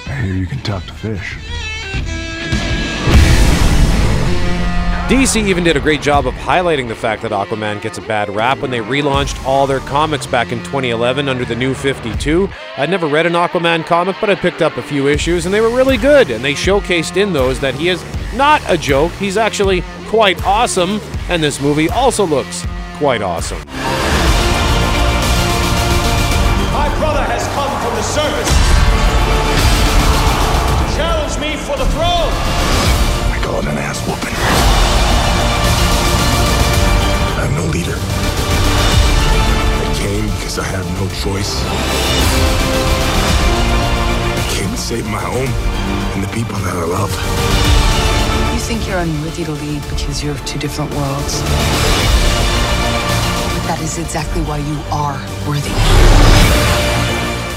I 0.07 0.21
hear 0.21 0.33
you 0.33 0.45
can 0.45 0.59
talk 0.59 0.83
to 0.87 0.93
fish. 0.93 1.37
DC 5.09 5.47
even 5.47 5.63
did 5.63 5.75
a 5.75 5.79
great 5.79 6.03
job 6.03 6.27
of 6.27 6.35
highlighting 6.35 6.87
the 6.87 6.93
fact 6.93 7.23
that 7.23 7.31
Aquaman 7.31 7.81
gets 7.81 7.97
a 7.97 8.01
bad 8.03 8.29
rap 8.29 8.59
when 8.59 8.69
they 8.69 8.77
relaunched 8.77 9.43
all 9.43 9.65
their 9.65 9.79
comics 9.79 10.27
back 10.27 10.51
in 10.51 10.59
2011 10.59 11.27
under 11.27 11.43
the 11.43 11.55
new 11.55 11.73
52. 11.73 12.47
I'd 12.77 12.91
never 12.91 13.07
read 13.07 13.25
an 13.25 13.33
Aquaman 13.33 13.87
comic, 13.87 14.17
but 14.21 14.29
I 14.29 14.35
picked 14.35 14.61
up 14.61 14.77
a 14.77 14.83
few 14.83 15.07
issues 15.07 15.47
and 15.47 15.53
they 15.53 15.61
were 15.61 15.75
really 15.75 15.97
good. 15.97 16.29
And 16.29 16.45
they 16.45 16.53
showcased 16.53 17.17
in 17.17 17.33
those 17.33 17.59
that 17.59 17.73
he 17.73 17.89
is 17.89 18.05
not 18.35 18.61
a 18.67 18.77
joke, 18.77 19.11
he's 19.13 19.35
actually 19.35 19.81
quite 20.09 20.45
awesome. 20.45 21.01
And 21.27 21.41
this 21.41 21.59
movie 21.59 21.89
also 21.89 22.23
looks 22.23 22.63
quite 22.99 23.23
awesome. 23.23 23.63
Choice. 41.19 41.61
I 44.35 44.55
came 44.55 44.71
to 44.71 44.77
save 44.77 45.05
my 45.05 45.19
home 45.19 45.51
and 46.15 46.23
the 46.23 46.29
people 46.29 46.55
that 46.59 46.75
I 46.75 46.85
love. 46.85 47.11
You 48.53 48.59
think 48.61 48.87
you're 48.87 48.99
unworthy 48.99 49.43
to 49.43 49.51
lead 49.51 49.81
because 49.89 50.23
you're 50.23 50.31
of 50.31 50.45
two 50.45 50.59
different 50.59 50.91
worlds. 50.91 51.41
But 53.51 53.63
that 53.67 53.81
is 53.81 53.97
exactly 53.97 54.41
why 54.43 54.59
you 54.59 54.79
are 54.91 55.19
worthy. 55.45 55.75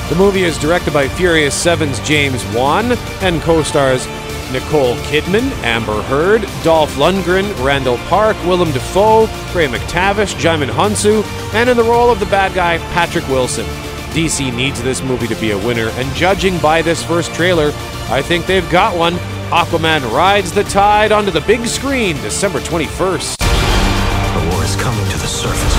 The 0.08 0.16
movie 0.16 0.42
is 0.42 0.58
directed 0.58 0.92
by 0.92 1.06
Furious 1.06 1.54
7's 1.54 2.00
James 2.00 2.44
Wan 2.56 2.98
and 3.20 3.40
co 3.42 3.62
stars 3.62 4.08
Nicole 4.50 4.96
Kidman, 5.06 5.52
Amber 5.62 6.02
Heard, 6.02 6.42
Dolph 6.62 6.94
Lundgren, 6.94 7.52
Randall 7.64 7.98
Park, 8.08 8.36
Willem 8.44 8.70
Dafoe, 8.70 9.26
Ray 9.52 9.66
McTavish, 9.66 10.34
Djimon 10.36 10.70
Hounsou, 10.70 11.24
and 11.54 11.68
in 11.68 11.76
the 11.76 11.82
role 11.82 12.10
of 12.10 12.20
the 12.20 12.26
bad 12.26 12.54
guy, 12.54 12.78
Patrick 12.94 13.26
Wilson. 13.28 13.66
DC 14.12 14.54
needs 14.54 14.80
this 14.80 15.02
movie 15.02 15.26
to 15.26 15.34
be 15.36 15.50
a 15.50 15.58
winner, 15.58 15.88
and 15.94 16.14
judging 16.14 16.56
by 16.58 16.80
this 16.80 17.02
first 17.02 17.34
trailer, 17.34 17.72
I 18.10 18.22
think 18.22 18.46
they've 18.46 18.68
got 18.70 18.96
one. 18.96 19.14
Aquaman 19.50 20.08
rides 20.12 20.52
the 20.52 20.62
tide 20.64 21.10
onto 21.10 21.32
the 21.32 21.40
big 21.40 21.66
screen 21.66 22.14
December 22.16 22.60
21st. 22.60 23.36
The 23.38 24.50
war 24.52 24.62
is 24.62 24.76
coming 24.76 25.04
to 25.10 25.18
the 25.18 25.26
surface, 25.26 25.76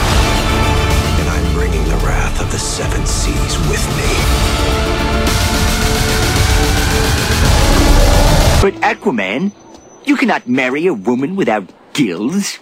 and 1.20 1.30
I'm 1.30 1.54
bringing 1.54 1.84
the 1.86 1.98
wrath 2.06 2.42
of 2.42 2.52
the 2.52 2.60
seven 2.60 3.06
seas 3.06 3.58
with 3.70 3.88
me. 3.96 4.74
But 8.62 8.74
Aquaman, 8.82 9.52
you 10.06 10.18
cannot 10.18 10.48
marry 10.48 10.88
a 10.88 10.94
woman 10.94 11.36
without 11.36 11.70
gills. 11.94 12.60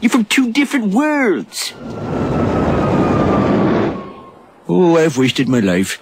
You're 0.00 0.10
from 0.10 0.24
two 0.24 0.52
different 0.52 0.92
worlds. 0.92 1.72
Oh, 4.66 4.96
I've 4.98 5.16
wasted 5.16 5.48
my 5.48 5.60
life. 5.60 6.00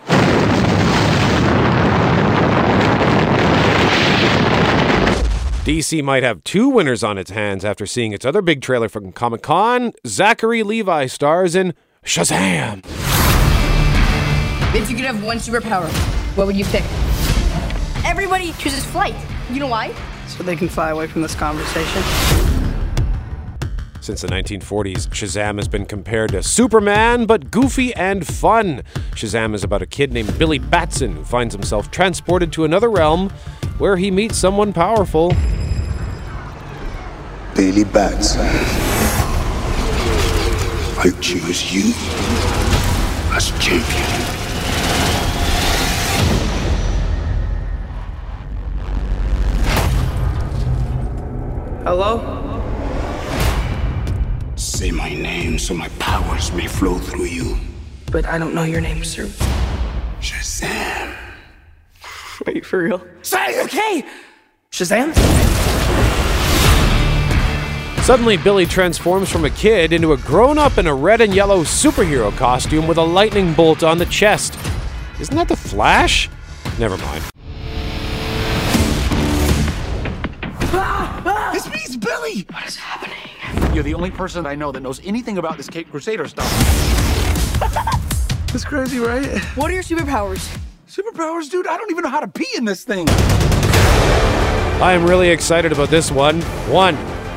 DC 5.64 6.02
might 6.02 6.24
have 6.24 6.42
two 6.42 6.68
winners 6.68 7.04
on 7.04 7.18
its 7.18 7.30
hands 7.30 7.64
after 7.64 7.86
seeing 7.86 8.12
its 8.12 8.24
other 8.24 8.42
big 8.42 8.62
trailer 8.62 8.88
from 8.88 9.12
Comic 9.12 9.42
Con. 9.42 9.92
Zachary 10.06 10.64
Levi 10.64 11.06
stars 11.06 11.54
in 11.54 11.74
Shazam. 12.04 12.84
If 14.74 14.90
you 14.90 14.96
could 14.96 15.04
have 15.04 15.22
one 15.22 15.36
superpower, 15.36 15.88
what 16.36 16.48
would 16.48 16.56
you 16.56 16.64
pick? 16.64 16.82
Everybody 18.04 18.52
chooses 18.54 18.84
flight. 18.84 19.14
You 19.50 19.60
know 19.60 19.68
why? 19.68 19.94
So 20.32 20.42
they 20.42 20.56
can 20.56 20.68
fly 20.68 20.90
away 20.90 21.06
from 21.06 21.20
this 21.20 21.34
conversation. 21.34 22.02
Since 24.00 24.22
the 24.22 24.28
1940s, 24.28 25.08
Shazam 25.10 25.58
has 25.58 25.68
been 25.68 25.84
compared 25.86 26.32
to 26.32 26.42
Superman, 26.42 27.26
but 27.26 27.50
goofy 27.52 27.94
and 27.94 28.26
fun. 28.26 28.82
Shazam 29.12 29.54
is 29.54 29.62
about 29.62 29.82
a 29.82 29.86
kid 29.86 30.12
named 30.12 30.36
Billy 30.38 30.58
Batson 30.58 31.16
who 31.16 31.24
finds 31.24 31.54
himself 31.54 31.90
transported 31.90 32.52
to 32.54 32.64
another 32.64 32.90
realm 32.90 33.30
where 33.78 33.96
he 33.96 34.10
meets 34.10 34.36
someone 34.36 34.72
powerful. 34.72 35.28
Billy 37.54 37.84
Batson. 37.84 38.40
I 40.98 41.12
choose 41.20 41.72
you 41.72 41.92
as 43.36 43.50
champion. 43.60 44.21
Hello? 51.84 52.20
Say 54.54 54.92
my 54.92 55.12
name 55.12 55.58
so 55.58 55.74
my 55.74 55.88
powers 55.98 56.52
may 56.52 56.68
flow 56.68 56.96
through 56.96 57.24
you. 57.24 57.56
But 58.12 58.24
I 58.24 58.38
don't 58.38 58.54
know 58.54 58.62
your 58.62 58.80
name, 58.80 59.02
sir. 59.02 59.24
Shazam. 60.20 61.16
Wait, 62.46 62.64
for 62.64 62.84
real? 62.84 63.04
Say, 63.22 63.60
okay! 63.64 64.04
Shazam? 64.70 65.12
Suddenly, 68.04 68.36
Billy 68.36 68.64
transforms 68.66 69.28
from 69.28 69.44
a 69.44 69.50
kid 69.50 69.92
into 69.92 70.12
a 70.12 70.16
grown 70.18 70.58
up 70.58 70.78
in 70.78 70.86
a 70.86 70.94
red 70.94 71.20
and 71.20 71.34
yellow 71.34 71.62
superhero 71.64 72.30
costume 72.36 72.86
with 72.86 72.98
a 72.98 73.02
lightning 73.04 73.54
bolt 73.54 73.82
on 73.82 73.98
the 73.98 74.06
chest. 74.06 74.56
Isn't 75.18 75.34
that 75.34 75.48
the 75.48 75.56
Flash? 75.56 76.30
Never 76.78 76.96
mind. 76.98 77.24
Ah! 80.74 81.31
This 81.52 81.70
means 81.70 81.96
Billy! 81.98 82.46
What 82.50 82.66
is 82.66 82.76
happening? 82.76 83.74
You're 83.74 83.84
the 83.84 83.92
only 83.92 84.10
person 84.10 84.46
I 84.46 84.54
know 84.54 84.72
that 84.72 84.80
knows 84.80 85.00
anything 85.04 85.36
about 85.36 85.58
this 85.58 85.68
Cape 85.68 85.90
Crusader 85.90 86.26
stuff. 86.26 86.50
That's 88.48 88.64
crazy, 88.64 88.98
right? 88.98 89.26
What 89.54 89.70
are 89.70 89.74
your 89.74 89.82
superpowers? 89.82 90.58
Superpowers, 90.88 91.50
dude? 91.50 91.66
I 91.66 91.76
don't 91.76 91.90
even 91.90 92.04
know 92.04 92.10
how 92.10 92.20
to 92.20 92.28
pee 92.28 92.48
in 92.56 92.64
this 92.64 92.84
thing. 92.84 93.06
I 94.80 94.94
am 94.94 95.04
really 95.04 95.28
excited 95.28 95.72
about 95.72 95.90
this 95.90 96.10
one. 96.10 96.40
One, 96.70 96.96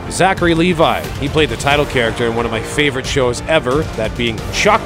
Zachary 0.09 0.55
Levi. 0.55 1.01
He 1.19 1.27
played 1.27 1.49
the 1.49 1.57
title 1.57 1.85
character 1.85 2.25
in 2.25 2.35
one 2.35 2.45
of 2.45 2.51
my 2.51 2.61
favorite 2.61 3.05
shows 3.05 3.41
ever, 3.41 3.81
that 3.97 4.17
being 4.17 4.37
Chuck. 4.53 4.81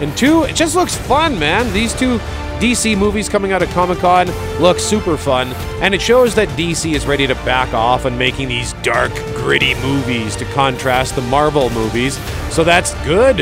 And 0.00 0.16
two, 0.16 0.44
it 0.44 0.54
just 0.54 0.76
looks 0.76 0.96
fun, 0.96 1.38
man. 1.38 1.72
These 1.72 1.92
two 1.92 2.18
DC 2.60 2.94
movies 2.96 3.26
coming 3.26 3.52
out 3.52 3.62
of 3.62 3.70
Comic 3.70 4.00
Con 4.00 4.26
look 4.60 4.78
super 4.78 5.16
fun, 5.16 5.48
and 5.80 5.94
it 5.94 6.02
shows 6.02 6.34
that 6.34 6.46
DC 6.50 6.94
is 6.94 7.06
ready 7.06 7.26
to 7.26 7.34
back 7.36 7.72
off 7.72 8.04
on 8.04 8.18
making 8.18 8.48
these 8.48 8.74
dark, 8.82 9.14
gritty 9.34 9.74
movies 9.76 10.36
to 10.36 10.44
contrast 10.44 11.16
the 11.16 11.22
Marvel 11.22 11.70
movies. 11.70 12.18
So 12.50 12.62
that's 12.62 12.92
good. 13.06 13.38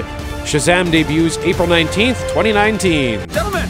Shazam 0.47 0.93
debuts 0.93 1.37
April 1.39 1.67
19th, 1.67 2.21
2019. 2.29 3.29
Gentlemen! 3.29 3.69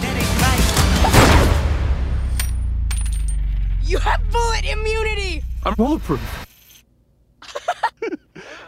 You 3.84 3.96
have 4.00 4.20
bullet 4.30 4.66
immunity! 4.66 5.42
I'm 5.64 5.72
bulletproof. 5.72 6.46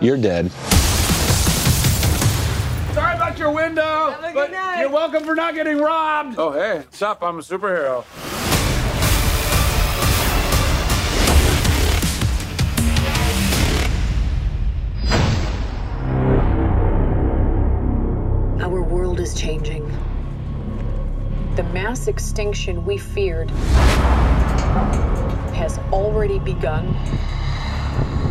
You're 0.01 0.17
dead. 0.17 0.51
Sorry 3.41 3.53
about 3.53 3.57
your 3.57 3.69
window, 3.69 4.35
but 4.35 4.51
you're 4.79 4.91
welcome 4.91 5.25
for 5.25 5.35
not 5.35 5.55
getting 5.55 5.79
robbed. 5.79 6.39
Oh, 6.39 6.53
hey, 6.53 6.77
what's 6.77 7.01
up? 7.01 7.23
I'm 7.23 7.39
a 7.39 7.43
superhero. 7.43 8.05
Our 18.61 18.83
world 18.83 19.21
is 19.21 19.33
changing. 19.35 19.91
The 21.57 21.63
mass 21.73 22.09
extinction 22.09 22.85
we 22.85 22.99
feared 22.99 23.51
has 25.57 25.79
already 25.93 26.39
begun, 26.41 26.95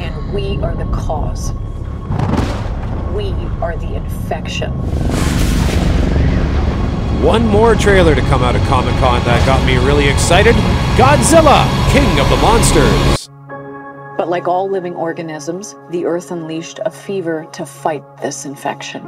and 0.01 0.33
we 0.33 0.61
are 0.63 0.75
the 0.75 0.85
cause. 0.95 1.51
We 3.13 3.31
are 3.61 3.75
the 3.75 3.95
infection. 3.95 4.71
One 7.23 7.45
more 7.47 7.75
trailer 7.75 8.15
to 8.15 8.21
come 8.21 8.43
out 8.43 8.55
of 8.55 8.61
Comic 8.67 8.93
Con 8.95 9.23
that 9.25 9.45
got 9.45 9.65
me 9.65 9.77
really 9.85 10.07
excited 10.07 10.55
Godzilla, 10.95 11.65
King 11.91 12.19
of 12.19 12.29
the 12.29 12.37
Monsters. 12.37 13.27
But 14.17 14.29
like 14.29 14.47
all 14.47 14.69
living 14.69 14.93
organisms, 14.95 15.75
the 15.89 16.05
Earth 16.05 16.31
unleashed 16.31 16.79
a 16.85 16.91
fever 16.91 17.47
to 17.53 17.65
fight 17.65 18.03
this 18.21 18.45
infection. 18.45 19.01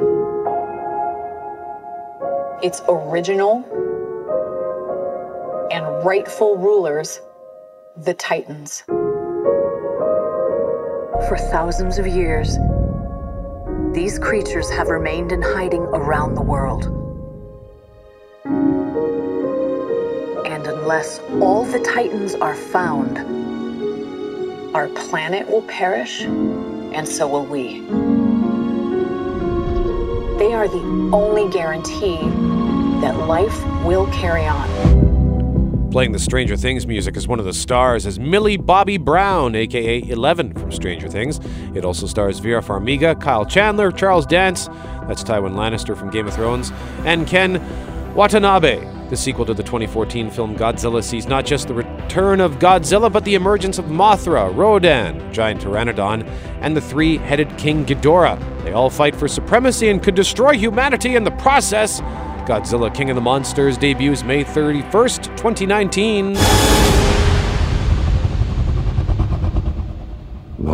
Its 2.64 2.82
original 2.90 3.64
and 5.72 5.86
rightful 6.06 6.58
rulers, 6.58 7.22
the 7.96 8.14
Titans. 8.14 8.84
For 11.28 11.38
thousands 11.38 11.98
of 11.98 12.08
years, 12.08 12.58
these 13.94 14.18
creatures 14.18 14.70
have 14.70 14.88
remained 14.88 15.34
in 15.34 15.42
hiding 15.42 15.82
around 15.82 16.36
the 16.36 16.42
world. 16.42 16.86
And 20.46 20.66
unless 20.66 21.20
all 21.42 21.66
the 21.66 21.80
Titans 21.80 22.34
are 22.36 22.56
found, 22.56 23.18
our 24.74 24.88
planet 24.88 25.50
will 25.50 25.64
perish, 25.64 26.22
and 26.22 27.06
so 27.06 27.28
will 27.28 27.46
we. 27.46 27.82
They 30.38 30.54
are 30.54 30.70
the 30.70 31.10
only 31.12 31.50
guarantee 31.50 32.22
that 33.02 33.28
life 33.28 33.66
will 33.84 34.08
carry 34.08 34.46
on. 34.46 34.70
Playing 35.92 36.14
the 36.14 36.20
Stranger 36.20 36.56
Things 36.56 36.88
music 36.88 37.18
as 37.18 37.28
one 37.28 37.38
of 37.40 37.44
the 37.44 37.52
stars 37.52 38.06
is 38.06 38.18
Millie 38.18 38.56
Bobby 38.56 38.98
Brown, 38.98 39.56
aka 39.56 40.02
Eleven 40.08 40.54
from 40.54 40.72
Stranger 40.72 41.10
Things. 41.10 41.42
It 41.74 41.86
also 41.86 42.06
stars 42.06 42.40
Vera 42.40 42.62
Farmiga, 42.62 43.20
Kyle 43.20 43.46
Chandler, 43.46 43.92
Charles 43.92 44.26
Dance, 44.26 44.68
that's 45.08 45.24
Tywin 45.24 45.54
Lannister 45.54 45.96
from 45.96 46.10
Game 46.10 46.28
of 46.28 46.34
Thrones, 46.34 46.72
and 47.06 47.26
Ken 47.28 47.62
Watanabe. 48.14 48.88
The 49.10 49.18
sequel 49.18 49.46
to 49.46 49.54
the 49.54 49.64
2014 49.64 50.30
film 50.30 50.56
Godzilla 50.56 51.04
sees 51.04 51.28
not 51.28 51.46
just 51.46 51.68
the 51.68 51.74
return 51.74 52.40
of 52.40 52.60
Godzilla, 52.60 53.12
but 53.12 53.26
the 53.26 53.36
emergence 53.36 53.78
of 53.78 53.86
Mothra, 53.86 54.56
Rodan, 54.56 55.34
giant 55.34 55.62
pteranodon, 55.62 56.26
and 56.62 56.78
the 56.78 56.82
three 56.82 57.18
headed 57.18 57.58
King 57.58 57.86
Ghidorah. 57.86 58.64
They 58.64 58.72
all 58.72 58.90
fight 58.90 59.16
for 59.16 59.28
supremacy 59.28 59.90
and 59.90 60.02
could 60.02 60.16
destroy 60.16 60.58
humanity 60.58 61.16
in 61.16 61.26
the 61.26 61.32
process. 61.32 62.00
Godzilla 62.48 62.94
King 62.94 63.10
of 63.10 63.16
the 63.16 63.22
Monsters 63.22 63.78
debuts 63.78 64.24
May 64.24 64.44
31st, 64.46 65.24
2019. 65.36 66.81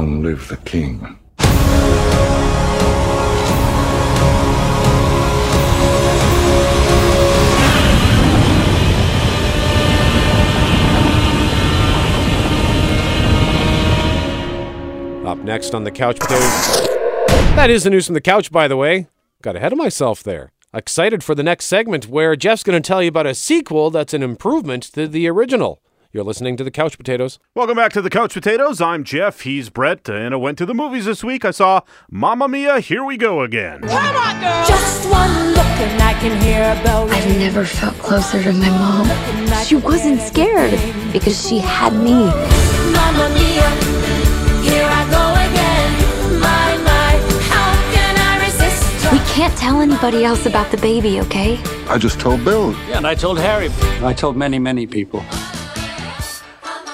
Long 0.08 0.24
live 0.24 0.48
the 0.48 0.56
king. 0.56 1.04
Up 15.26 15.40
next 15.40 15.76
on 15.76 15.84
the 15.84 15.92
couch. 15.92 16.20
That 16.20 17.70
is 17.70 17.84
the 17.84 17.90
news 17.90 18.06
from 18.06 18.14
the 18.14 18.22
couch, 18.22 18.50
by 18.50 18.70
the 18.70 18.78
way. 18.78 19.08
Got 19.42 19.58
ahead 19.58 19.74
of 19.74 19.78
myself 19.78 20.24
there. 20.24 20.54
Excited 20.74 21.22
for 21.22 21.36
the 21.36 21.44
next 21.44 21.66
segment 21.66 22.08
where 22.08 22.38
Jeff's 22.38 22.64
going 22.64 22.82
to 22.82 22.88
tell 22.88 23.04
you 23.04 23.10
about 23.10 23.28
a 23.28 23.36
sequel 23.36 23.90
that's 23.90 24.14
an 24.14 24.24
improvement 24.24 24.84
to 24.94 25.10
the 25.10 25.27
original. 25.27 25.81
You're 26.13 26.24
listening 26.24 26.55
to 26.57 26.63
the 26.63 26.72
Couch 26.72 26.98
Potatoes. 26.98 27.37
Welcome 27.53 27.75
back 27.75 27.91
to 27.91 28.01
the 28.01 28.09
Couch 28.09 28.33
Potatoes. 28.33 28.79
I'm 28.79 29.03
Jeff. 29.03 29.41
He's 29.41 29.70
Brett, 29.70 30.07
and 30.07 30.33
I 30.33 30.37
went 30.37 30.57
to 30.59 30.65
the 30.65 30.74
movies 30.74 31.03
this 31.03 31.22
week. 31.22 31.43
I 31.43 31.51
saw 31.51 31.81
Mamma 32.09 32.48
Mia. 32.48 32.79
Here 32.79 33.03
we 33.03 33.17
go 33.17 33.41
again. 33.41 33.81
Come 33.81 34.15
on, 34.15 34.39
girl. 34.39 34.65
Just 34.65 35.09
one 35.11 35.50
look 35.50 35.65
and 35.65 36.01
I 36.01 36.13
can 36.13 36.41
hear 36.41 36.61
a 36.61 36.81
bell. 36.83 37.09
I've 37.11 37.37
never 37.37 37.65
felt 37.65 37.96
closer 37.96 38.41
to 38.41 38.53
my 38.53 38.70
mom. 38.70 39.65
She 39.65 39.75
wasn't 39.75 40.22
scared 40.22 40.72
because 41.11 41.46
she 41.46 41.59
had 41.59 41.93
me. 41.93 42.13
Mamma 42.93 43.27
Mia, 43.35 43.70
here 44.63 44.87
I 44.87 45.03
go 45.11 45.33
again. 45.43 46.39
My, 46.39 46.77
my, 46.87 47.20
how 47.51 47.74
can 47.91 48.15
I 48.17 48.46
resist? 48.46 49.11
We 49.11 49.20
can't 49.35 49.55
tell 49.57 49.81
anybody 49.81 50.24
else 50.24 50.46
about 50.46 50.72
the 50.72 50.77
baby, 50.77 51.20
okay? 51.20 51.59
I 51.89 51.98
just 51.98 52.20
told 52.22 52.46
Bill. 52.46 52.72
Yeah, 52.87 52.98
and 52.98 53.05
I 53.05 53.13
told 53.13 53.39
Harry. 53.39 53.70
I 54.05 54.13
told 54.13 54.37
many, 54.37 54.57
many 54.57 54.87
people. 54.87 55.25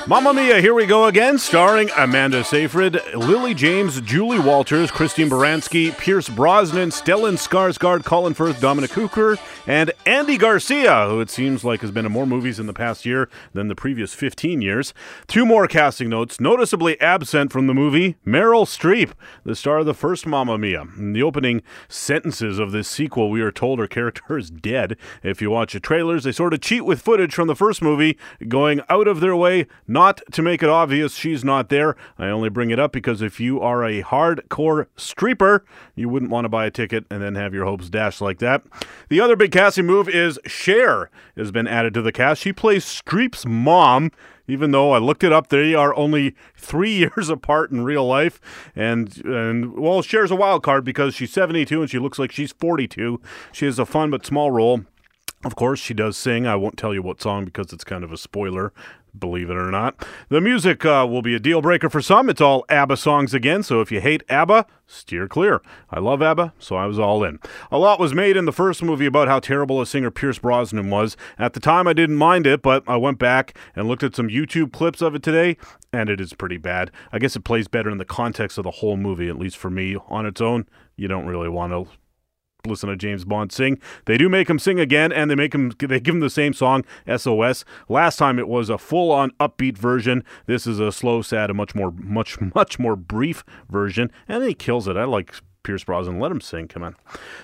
Mamma 0.05 0.33
Mia, 0.33 0.59
here 0.59 0.73
we 0.73 0.85
go 0.85 1.05
again, 1.05 1.39
starring 1.39 1.89
Amanda 1.95 2.43
Seyfried, 2.43 2.99
Lily 3.15 3.53
James, 3.53 4.01
Julie 4.01 4.37
Walters, 4.37 4.91
Christine 4.91 5.29
Baranski, 5.29 5.97
Pierce 5.97 6.27
Brosnan, 6.27 6.89
Stellan 6.89 7.35
Skarsgård, 7.35 8.03
Colin 8.03 8.33
Firth, 8.33 8.59
Dominic 8.59 8.91
Cooper, 8.91 9.37
and 9.65 9.93
Andy 10.05 10.37
Garcia, 10.37 11.07
who 11.07 11.21
it 11.21 11.29
seems 11.29 11.63
like 11.63 11.79
has 11.79 11.91
been 11.91 12.05
in 12.05 12.11
more 12.11 12.27
movies 12.27 12.59
in 12.59 12.67
the 12.67 12.73
past 12.73 13.05
year 13.05 13.29
than 13.53 13.69
the 13.69 13.75
previous 13.75 14.13
15 14.13 14.61
years. 14.61 14.93
Two 15.27 15.45
more 15.45 15.67
casting 15.69 16.09
notes. 16.09 16.37
Noticeably 16.37 16.99
absent 16.99 17.53
from 17.53 17.67
the 17.67 17.73
movie, 17.73 18.17
Meryl 18.27 18.65
Streep, 18.65 19.13
the 19.45 19.55
star 19.55 19.77
of 19.77 19.85
the 19.85 19.93
first 19.93 20.27
Mamma 20.27 20.57
Mia. 20.57 20.81
In 20.97 21.13
the 21.13 21.23
opening 21.23 21.61
sentences 21.87 22.59
of 22.59 22.73
this 22.73 22.89
sequel, 22.89 23.31
we 23.31 23.39
are 23.39 23.53
told 23.53 23.79
her 23.79 23.87
character 23.87 24.37
is 24.37 24.49
dead. 24.49 24.97
If 25.23 25.41
you 25.41 25.49
watch 25.49 25.71
the 25.71 25.79
trailers, 25.79 26.25
they 26.25 26.33
sort 26.33 26.53
of 26.53 26.59
cheat 26.59 26.83
with 26.83 27.01
footage 27.01 27.33
from 27.33 27.47
the 27.47 27.55
first 27.55 27.81
movie, 27.81 28.17
going 28.49 28.81
out 28.89 29.07
of 29.07 29.21
their 29.21 29.35
way 29.35 29.67
not 29.93 30.21
to 30.31 30.41
make 30.41 30.61
it 30.63 30.69
obvious 30.69 31.15
she's 31.15 31.43
not 31.43 31.69
there. 31.69 31.95
I 32.17 32.27
only 32.27 32.49
bring 32.49 32.71
it 32.71 32.79
up 32.79 32.91
because 32.91 33.21
if 33.21 33.39
you 33.39 33.61
are 33.61 33.85
a 33.85 34.01
hardcore 34.01 34.87
streeper, 34.97 35.61
you 35.95 36.09
wouldn't 36.09 36.31
want 36.31 36.45
to 36.45 36.49
buy 36.49 36.65
a 36.65 36.71
ticket 36.71 37.05
and 37.09 37.21
then 37.21 37.35
have 37.35 37.53
your 37.53 37.65
hopes 37.65 37.89
dashed 37.89 38.19
like 38.19 38.39
that. 38.39 38.63
The 39.09 39.21
other 39.21 39.35
big 39.35 39.51
casting 39.51 39.85
move 39.85 40.09
is 40.09 40.39
Cher 40.45 41.09
has 41.37 41.51
been 41.51 41.67
added 41.67 41.93
to 41.93 42.01
the 42.01 42.11
cast. 42.11 42.41
She 42.41 42.51
plays 42.51 42.83
Streep's 42.83 43.45
mom. 43.45 44.11
Even 44.45 44.71
though 44.71 44.91
I 44.91 44.97
looked 44.97 45.23
it 45.23 45.31
up, 45.31 45.47
they 45.47 45.73
are 45.73 45.95
only 45.95 46.35
three 46.57 46.91
years 46.97 47.29
apart 47.29 47.71
in 47.71 47.85
real 47.85 48.05
life, 48.05 48.41
and 48.75 49.23
and 49.23 49.77
well, 49.77 50.01
Cher's 50.01 50.31
a 50.31 50.35
wild 50.35 50.63
card 50.63 50.83
because 50.83 51.15
she's 51.15 51.31
72 51.31 51.79
and 51.79 51.89
she 51.89 51.97
looks 51.97 52.19
like 52.19 52.33
she's 52.33 52.51
42. 52.51 53.21
She 53.53 53.65
has 53.65 53.79
a 53.79 53.85
fun 53.85 54.09
but 54.09 54.25
small 54.25 54.51
role. 54.51 54.81
Of 55.43 55.55
course, 55.55 55.79
she 55.79 55.93
does 55.93 56.17
sing. 56.17 56.47
I 56.47 56.55
won't 56.55 56.77
tell 56.77 56.93
you 56.93 57.01
what 57.01 57.21
song 57.21 57.45
because 57.45 57.73
it's 57.73 57.83
kind 57.83 58.03
of 58.03 58.11
a 58.11 58.17
spoiler 58.17 58.73
believe 59.17 59.49
it 59.49 59.55
or 59.55 59.71
not. 59.71 60.05
The 60.29 60.41
music 60.41 60.85
uh, 60.85 61.05
will 61.09 61.21
be 61.21 61.35
a 61.35 61.39
deal 61.39 61.61
breaker 61.61 61.89
for 61.89 62.01
some. 62.01 62.29
It's 62.29 62.41
all 62.41 62.65
ABBA 62.69 62.97
songs 62.97 63.33
again, 63.33 63.63
so 63.63 63.81
if 63.81 63.91
you 63.91 64.01
hate 64.01 64.23
ABBA, 64.29 64.65
steer 64.87 65.27
clear. 65.27 65.61
I 65.89 65.99
love 65.99 66.21
ABBA, 66.21 66.53
so 66.59 66.75
I 66.75 66.85
was 66.85 66.99
all 66.99 67.23
in. 67.23 67.39
A 67.71 67.77
lot 67.77 67.99
was 67.99 68.13
made 68.13 68.35
in 68.35 68.45
the 68.45 68.51
first 68.51 68.81
movie 68.83 69.05
about 69.05 69.27
how 69.27 69.39
terrible 69.39 69.81
a 69.81 69.85
singer 69.85 70.11
Pierce 70.11 70.39
Brosnan 70.39 70.89
was. 70.89 71.15
At 71.37 71.53
the 71.53 71.59
time, 71.59 71.87
I 71.87 71.93
didn't 71.93 72.15
mind 72.15 72.47
it, 72.47 72.61
but 72.61 72.83
I 72.87 72.97
went 72.97 73.19
back 73.19 73.57
and 73.75 73.87
looked 73.87 74.03
at 74.03 74.15
some 74.15 74.29
YouTube 74.29 74.71
clips 74.73 75.01
of 75.01 75.15
it 75.15 75.23
today, 75.23 75.57
and 75.91 76.09
it 76.09 76.19
is 76.19 76.33
pretty 76.33 76.57
bad. 76.57 76.91
I 77.11 77.19
guess 77.19 77.35
it 77.35 77.43
plays 77.43 77.67
better 77.67 77.89
in 77.89 77.97
the 77.97 78.05
context 78.05 78.57
of 78.57 78.63
the 78.63 78.71
whole 78.71 78.97
movie, 78.97 79.29
at 79.29 79.37
least 79.37 79.57
for 79.57 79.69
me. 79.69 79.95
On 80.07 80.25
its 80.25 80.41
own, 80.41 80.65
you 80.95 81.07
don't 81.07 81.25
really 81.25 81.49
want 81.49 81.71
to 81.71 81.91
listen 82.65 82.87
to 82.87 82.95
James 82.95 83.25
Bond 83.25 83.51
sing. 83.51 83.77
They 84.05 84.17
do 84.17 84.29
make 84.29 84.49
him 84.49 84.57
sing 84.57 84.79
again, 84.79 85.11
and 85.11 85.29
they 85.29 85.35
make 85.35 85.53
him 85.53 85.73
they 85.79 85.99
give 85.99 86.15
him 86.15 86.21
the 86.21 86.29
same 86.29 86.53
song, 86.53 86.85
SOS. 87.13 87.65
Last 87.89 88.15
time 88.15 88.39
it 88.39 88.47
was 88.47 88.69
a 88.69 88.77
full-on 88.77 89.31
upbeat 89.31 89.77
version. 89.77 90.23
This 90.45 90.65
is 90.65 90.79
a 90.79 90.93
slow, 90.93 91.21
sad, 91.21 91.49
a 91.49 91.53
much 91.53 91.75
more, 91.75 91.91
much, 91.91 92.39
much 92.55 92.79
more 92.79 92.95
brief 92.95 93.43
version, 93.69 94.09
and 94.29 94.45
he 94.45 94.53
kills 94.53 94.87
it. 94.87 94.95
I 94.95 95.03
like 95.03 95.33
Pierce 95.63 95.83
Brosnan. 95.83 96.19
Let 96.19 96.31
him 96.31 96.41
sing. 96.41 96.67
Come 96.67 96.83
on. 96.83 96.95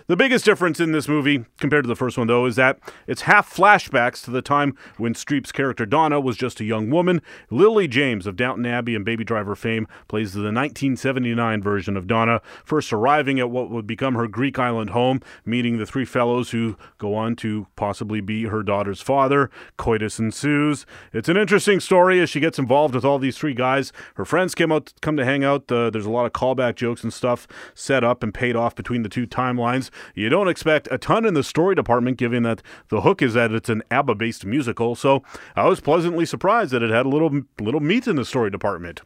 The 0.08 0.17
biggest 0.17 0.45
difference 0.45 0.79
in 0.79 0.91
this 0.91 1.08
movie 1.08 1.45
compared 1.58 1.86
to 1.86 1.88
the 1.88 1.95
first 1.95 2.17
one, 2.17 2.27
though, 2.27 2.45
is 2.45 2.55
that 2.58 2.79
it's 3.08 3.21
half 3.21 3.53
flashbacks 3.53 4.23
to 4.25 4.32
the 4.32 4.41
time 4.41 4.77
when 4.97 5.13
Streep's 5.13 5.51
character 5.51 5.86
Donna 5.86 6.19
was 6.19 6.38
just 6.38 6.60
a 6.60 6.65
young 6.65 6.89
woman. 6.89 7.21
Lily 7.49 7.88
James 7.88 8.27
of 8.27 8.36
Downton 8.36 8.65
Abbey 8.65 8.95
and 8.95 9.05
Baby 9.05 9.23
Driver 9.23 9.55
fame 9.55 9.88
plays 10.08 10.34
the 10.34 10.39
1979 10.39 11.63
version 11.63 11.95
of 11.95 12.08
Donna, 12.08 12.41
first 12.65 12.91
arriving 12.91 13.39
at 13.39 13.49
what 13.49 13.69
would 13.69 13.88
become 13.88 14.15
her 14.15 14.27
Greek 14.27 14.60
island 14.60 14.89
home, 14.89 15.21
meeting 15.45 15.77
the 15.77 15.86
three 15.86 16.05
fellows 16.05 16.51
who 16.51 16.75
go 16.97 17.15
on 17.15 17.36
to 17.38 17.67
possibly 17.75 18.19
be 18.19 18.45
her 18.45 18.63
daughter's 18.63 19.01
father. 19.01 19.49
Coitus 19.77 20.19
ensues. 20.19 20.86
It's 21.13 21.29
an 21.29 21.38
interesting 21.38 21.79
story 21.79 22.19
as 22.19 22.29
she 22.29 22.39
gets 22.39 22.60
involved 22.60 22.95
with 22.95 23.05
all 23.05 23.19
these 23.19 23.38
three 23.38 23.53
guys. 23.53 23.93
Her 24.15 24.25
friends 24.25 24.53
came 24.55 24.71
out, 24.71 24.93
come 25.01 25.15
to 25.15 25.25
hang 25.25 25.43
out. 25.43 25.71
Uh, 25.71 25.89
there's 25.89 26.05
a 26.05 26.12
lot 26.12 26.25
of 26.25 26.34
callback 26.34 26.75
jokes 26.75 27.03
and 27.03 27.13
stuff 27.13 27.47
set 27.73 28.03
up 28.03 28.09
up 28.10 28.24
and 28.24 28.34
paid 28.34 28.56
off 28.56 28.76
between 28.76 29.04
the 29.04 29.10
two 29.10 29.28
timelines. 29.28 29.89
You 30.15 30.30
don't 30.30 30.50
expect 30.50 30.88
a 30.91 30.98
ton 30.98 31.26
in 31.26 31.34
the 31.34 31.43
story 31.43 31.76
department, 31.76 32.17
given 32.17 32.43
that 32.43 32.62
the 32.89 33.02
hook 33.02 33.22
is 33.22 33.36
that 33.36 33.52
it's 33.52 33.69
an 33.69 33.84
ABBA-based 33.91 34.45
musical. 34.45 34.95
So 34.95 35.24
I 35.56 35.67
was 35.67 35.80
pleasantly 35.80 36.26
surprised 36.26 36.72
that 36.72 36.84
it 36.84 36.89
had 36.89 37.06
a 37.06 37.10
little 37.10 37.41
little 37.62 37.80
meat 37.80 38.08
in 38.08 38.15
the 38.15 38.26
story 38.26 38.50
department. 38.50 39.02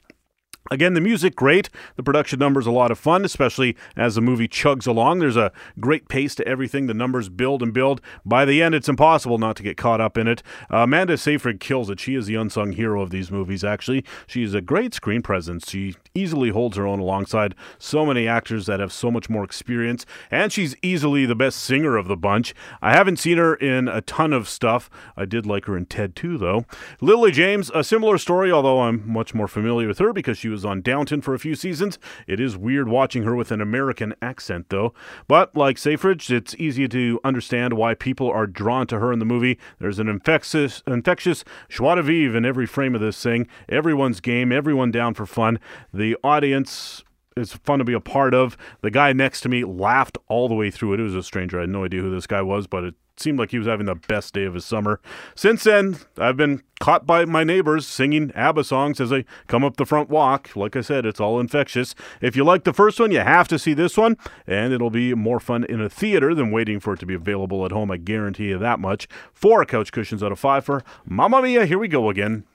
Again, 0.71 0.93
the 0.93 1.01
music 1.01 1.35
great. 1.35 1.69
The 1.97 2.03
production 2.03 2.39
numbers 2.39 2.65
a 2.65 2.71
lot 2.71 2.89
of 2.89 2.97
fun, 2.97 3.25
especially 3.25 3.75
as 3.97 4.15
the 4.15 4.21
movie 4.21 4.47
chugs 4.47 4.87
along. 4.87 5.19
There's 5.19 5.35
a 5.35 5.51
great 5.79 6.07
pace 6.07 6.35
to 6.35 6.47
everything. 6.47 6.87
The 6.87 6.93
numbers 6.93 7.27
build 7.27 7.61
and 7.61 7.73
build. 7.73 7.99
By 8.25 8.45
the 8.45 8.61
end, 8.63 8.73
it's 8.73 8.87
impossible 8.87 9.37
not 9.37 9.57
to 9.57 9.63
get 9.63 9.75
caught 9.75 9.99
up 9.99 10.17
in 10.17 10.27
it. 10.27 10.41
Uh, 10.71 10.77
Amanda 10.77 11.17
Seyfried 11.17 11.59
kills 11.59 11.89
it. 11.89 11.99
She 11.99 12.15
is 12.15 12.27
the 12.27 12.35
unsung 12.35 12.71
hero 12.71 13.01
of 13.01 13.09
these 13.09 13.29
movies. 13.29 13.63
Actually, 13.63 14.05
she 14.25 14.41
is 14.41 14.53
a 14.53 14.61
great 14.61 14.93
screen 14.93 15.21
presence. 15.21 15.69
She 15.69 15.95
easily 16.15 16.49
holds 16.49 16.77
her 16.77 16.85
own 16.85 16.99
alongside 16.99 17.55
so 17.79 18.05
many 18.05 18.27
actors 18.27 18.67
that 18.67 18.79
have 18.79 18.93
so 18.93 19.09
much 19.09 19.29
more 19.29 19.43
experience, 19.43 20.05
and 20.29 20.51
she's 20.51 20.75
easily 20.83 21.25
the 21.25 21.35
best 21.35 21.59
singer 21.59 21.97
of 21.97 22.07
the 22.07 22.15
bunch. 22.15 22.53
I 22.81 22.93
haven't 22.93 23.17
seen 23.17 23.37
her 23.37 23.55
in 23.55 23.87
a 23.87 24.01
ton 24.01 24.31
of 24.31 24.47
stuff. 24.47 24.89
I 25.17 25.25
did 25.25 25.45
like 25.47 25.65
her 25.65 25.75
in 25.75 25.87
Ted 25.87 26.15
2, 26.15 26.37
though. 26.37 26.65
Lily 27.01 27.31
James, 27.31 27.71
a 27.73 27.83
similar 27.83 28.19
story, 28.19 28.51
although 28.51 28.81
I'm 28.81 29.09
much 29.11 29.33
more 29.33 29.47
familiar 29.47 29.87
with 29.87 29.97
her 29.97 30.13
because 30.13 30.37
she 30.37 30.49
was 30.49 30.63
on 30.63 30.81
Downton 30.81 31.21
for 31.21 31.33
a 31.33 31.39
few 31.39 31.55
seasons. 31.55 31.97
It 32.27 32.39
is 32.39 32.55
weird 32.55 32.89
watching 32.89 33.23
her 33.23 33.35
with 33.35 33.51
an 33.51 33.61
American 33.61 34.13
accent, 34.21 34.67
though. 34.69 34.93
But 35.27 35.55
like 35.57 35.79
Seyfried, 35.79 36.29
it's 36.29 36.55
easy 36.59 36.87
to 36.89 37.19
understand 37.23 37.73
why 37.73 37.95
people 37.95 38.29
are 38.29 38.45
drawn 38.45 38.85
to 38.87 38.99
her 38.99 39.11
in 39.11 39.17
the 39.17 39.25
movie. 39.25 39.57
There's 39.79 39.99
an 39.99 40.07
infectious, 40.07 40.83
infectious 40.85 41.43
joie 41.69 41.95
de 41.95 42.03
vivre 42.03 42.37
in 42.37 42.45
every 42.45 42.67
frame 42.67 42.93
of 42.93 43.01
this 43.01 43.21
thing. 43.21 43.47
Everyone's 43.67 44.19
game, 44.19 44.51
everyone 44.51 44.91
down 44.91 45.15
for 45.15 45.25
fun. 45.25 45.59
The 45.91 46.02
audience 46.23 47.03
is 47.35 47.53
fun 47.53 47.79
to 47.79 47.85
be 47.85 47.93
a 47.93 47.99
part 47.99 48.33
of. 48.33 48.57
The 48.81 48.91
guy 48.91 49.13
next 49.13 49.41
to 49.41 49.49
me 49.49 49.63
laughed 49.63 50.17
all 50.27 50.47
the 50.47 50.55
way 50.55 50.69
through 50.69 50.93
it. 50.93 50.99
It 50.99 51.03
was 51.03 51.15
a 51.15 51.23
stranger. 51.23 51.57
I 51.57 51.61
had 51.61 51.69
no 51.69 51.85
idea 51.85 52.01
who 52.01 52.11
this 52.11 52.27
guy 52.27 52.41
was, 52.41 52.67
but 52.67 52.83
it 52.83 52.95
seemed 53.17 53.37
like 53.37 53.51
he 53.51 53.57
was 53.57 53.67
having 53.67 53.85
the 53.85 53.95
best 53.95 54.33
day 54.33 54.43
of 54.43 54.53
his 54.53 54.65
summer. 54.65 54.99
Since 55.35 55.63
then, 55.63 55.97
I've 56.17 56.37
been 56.37 56.63
caught 56.79 57.05
by 57.05 57.25
my 57.25 57.43
neighbors 57.43 57.87
singing 57.87 58.31
ABBA 58.33 58.63
songs 58.63 58.99
as 58.99 59.13
I 59.13 59.25
come 59.47 59.63
up 59.63 59.77
the 59.77 59.85
front 59.85 60.09
walk. 60.09 60.55
Like 60.55 60.75
I 60.75 60.81
said, 60.81 61.05
it's 61.05 61.19
all 61.19 61.39
infectious. 61.39 61.95
If 62.21 62.35
you 62.35 62.43
like 62.43 62.63
the 62.63 62.73
first 62.73 62.99
one, 62.99 63.11
you 63.11 63.19
have 63.19 63.47
to 63.49 63.59
see 63.59 63.73
this 63.73 63.97
one, 63.97 64.17
and 64.47 64.73
it'll 64.73 64.89
be 64.89 65.13
more 65.13 65.39
fun 65.39 65.63
in 65.63 65.79
a 65.79 65.89
theater 65.89 66.33
than 66.33 66.51
waiting 66.51 66.79
for 66.79 66.93
it 66.93 66.99
to 67.01 67.05
be 67.05 67.13
available 67.13 67.65
at 67.65 67.71
home. 67.71 67.91
I 67.91 67.97
guarantee 67.97 68.49
you 68.49 68.57
that 68.57 68.79
much. 68.79 69.07
Four 69.31 69.63
couch 69.65 69.91
cushions 69.91 70.23
out 70.23 70.31
of 70.31 70.39
five 70.39 70.65
for 70.65 70.83
Mamma 71.05 71.41
Mia. 71.41 71.65
Here 71.65 71.79
we 71.79 71.87
go 71.87 72.09
again. 72.09 72.45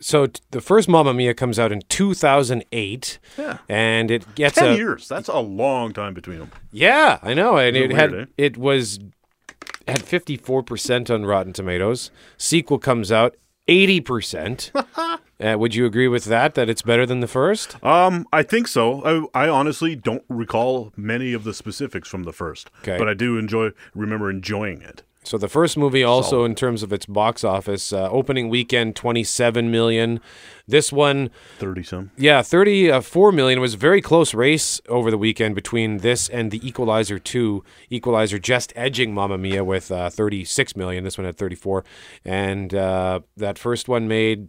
So 0.00 0.26
t- 0.26 0.40
the 0.50 0.60
first 0.60 0.88
Mamma 0.88 1.12
Mia 1.12 1.34
comes 1.34 1.58
out 1.58 1.72
in 1.72 1.82
2008, 1.88 3.18
Yeah. 3.38 3.58
and 3.68 4.10
it 4.10 4.34
gets 4.34 4.54
Ten 4.56 4.72
a 4.72 4.76
years. 4.76 5.06
That's 5.08 5.28
a 5.28 5.38
long 5.40 5.92
time 5.92 6.14
between 6.14 6.38
them. 6.38 6.50
yeah, 6.72 7.18
I 7.22 7.34
know, 7.34 7.56
and 7.58 7.76
it 7.76 7.90
it 7.90 7.94
had 7.96 8.14
eh? 8.14 8.24
it 8.38 8.56
was 8.56 8.98
had 9.86 10.02
54 10.02 10.62
percent 10.62 11.10
on 11.10 11.26
Rotten 11.26 11.52
Tomatoes. 11.52 12.10
Sequel 12.38 12.78
comes 12.78 13.12
out 13.12 13.36
80 13.68 14.00
percent. 14.00 14.72
uh, 14.96 15.18
would 15.58 15.74
you 15.74 15.84
agree 15.86 16.08
with 16.08 16.24
that? 16.26 16.54
That 16.54 16.68
it's 16.70 16.82
better 16.82 17.04
than 17.06 17.20
the 17.20 17.28
first? 17.28 17.82
Um, 17.84 18.26
I 18.32 18.42
think 18.42 18.68
so. 18.68 19.28
I, 19.34 19.44
I 19.44 19.48
honestly 19.48 19.96
don't 19.96 20.24
recall 20.28 20.92
many 20.96 21.32
of 21.34 21.44
the 21.44 21.52
specifics 21.54 22.08
from 22.08 22.22
the 22.24 22.32
first, 22.32 22.70
Okay. 22.80 22.96
but 22.98 23.08
I 23.08 23.14
do 23.14 23.36
enjoy 23.38 23.70
remember 23.94 24.30
enjoying 24.30 24.80
it. 24.82 25.02
So 25.22 25.36
the 25.36 25.48
first 25.48 25.76
movie, 25.76 26.02
also 26.02 26.44
in 26.44 26.54
terms 26.54 26.82
of 26.82 26.94
its 26.94 27.04
box 27.04 27.44
office, 27.44 27.92
uh, 27.92 28.08
opening 28.10 28.48
weekend 28.48 28.96
27 28.96 29.70
million. 29.70 30.18
This 30.66 30.90
one, 30.90 31.30
Thirty 31.58 31.82
some. 31.82 32.10
yeah, 32.16 32.40
34 32.40 33.30
million. 33.30 33.58
It 33.58 33.60
was 33.60 33.74
a 33.74 33.76
very 33.76 34.00
close 34.00 34.32
race 34.32 34.80
over 34.88 35.10
the 35.10 35.18
weekend 35.18 35.54
between 35.54 35.98
this 35.98 36.28
and 36.30 36.50
the 36.50 36.66
Equalizer 36.66 37.18
2. 37.18 37.62
Equalizer 37.90 38.38
just 38.38 38.72
edging 38.74 39.12
Mamma 39.12 39.36
Mia 39.36 39.62
with 39.62 39.90
uh, 39.90 40.08
36 40.08 40.74
million. 40.74 41.04
This 41.04 41.18
one 41.18 41.26
had 41.26 41.36
34, 41.36 41.84
and 42.24 42.74
uh, 42.74 43.20
that 43.36 43.58
first 43.58 43.88
one 43.88 44.08
made 44.08 44.48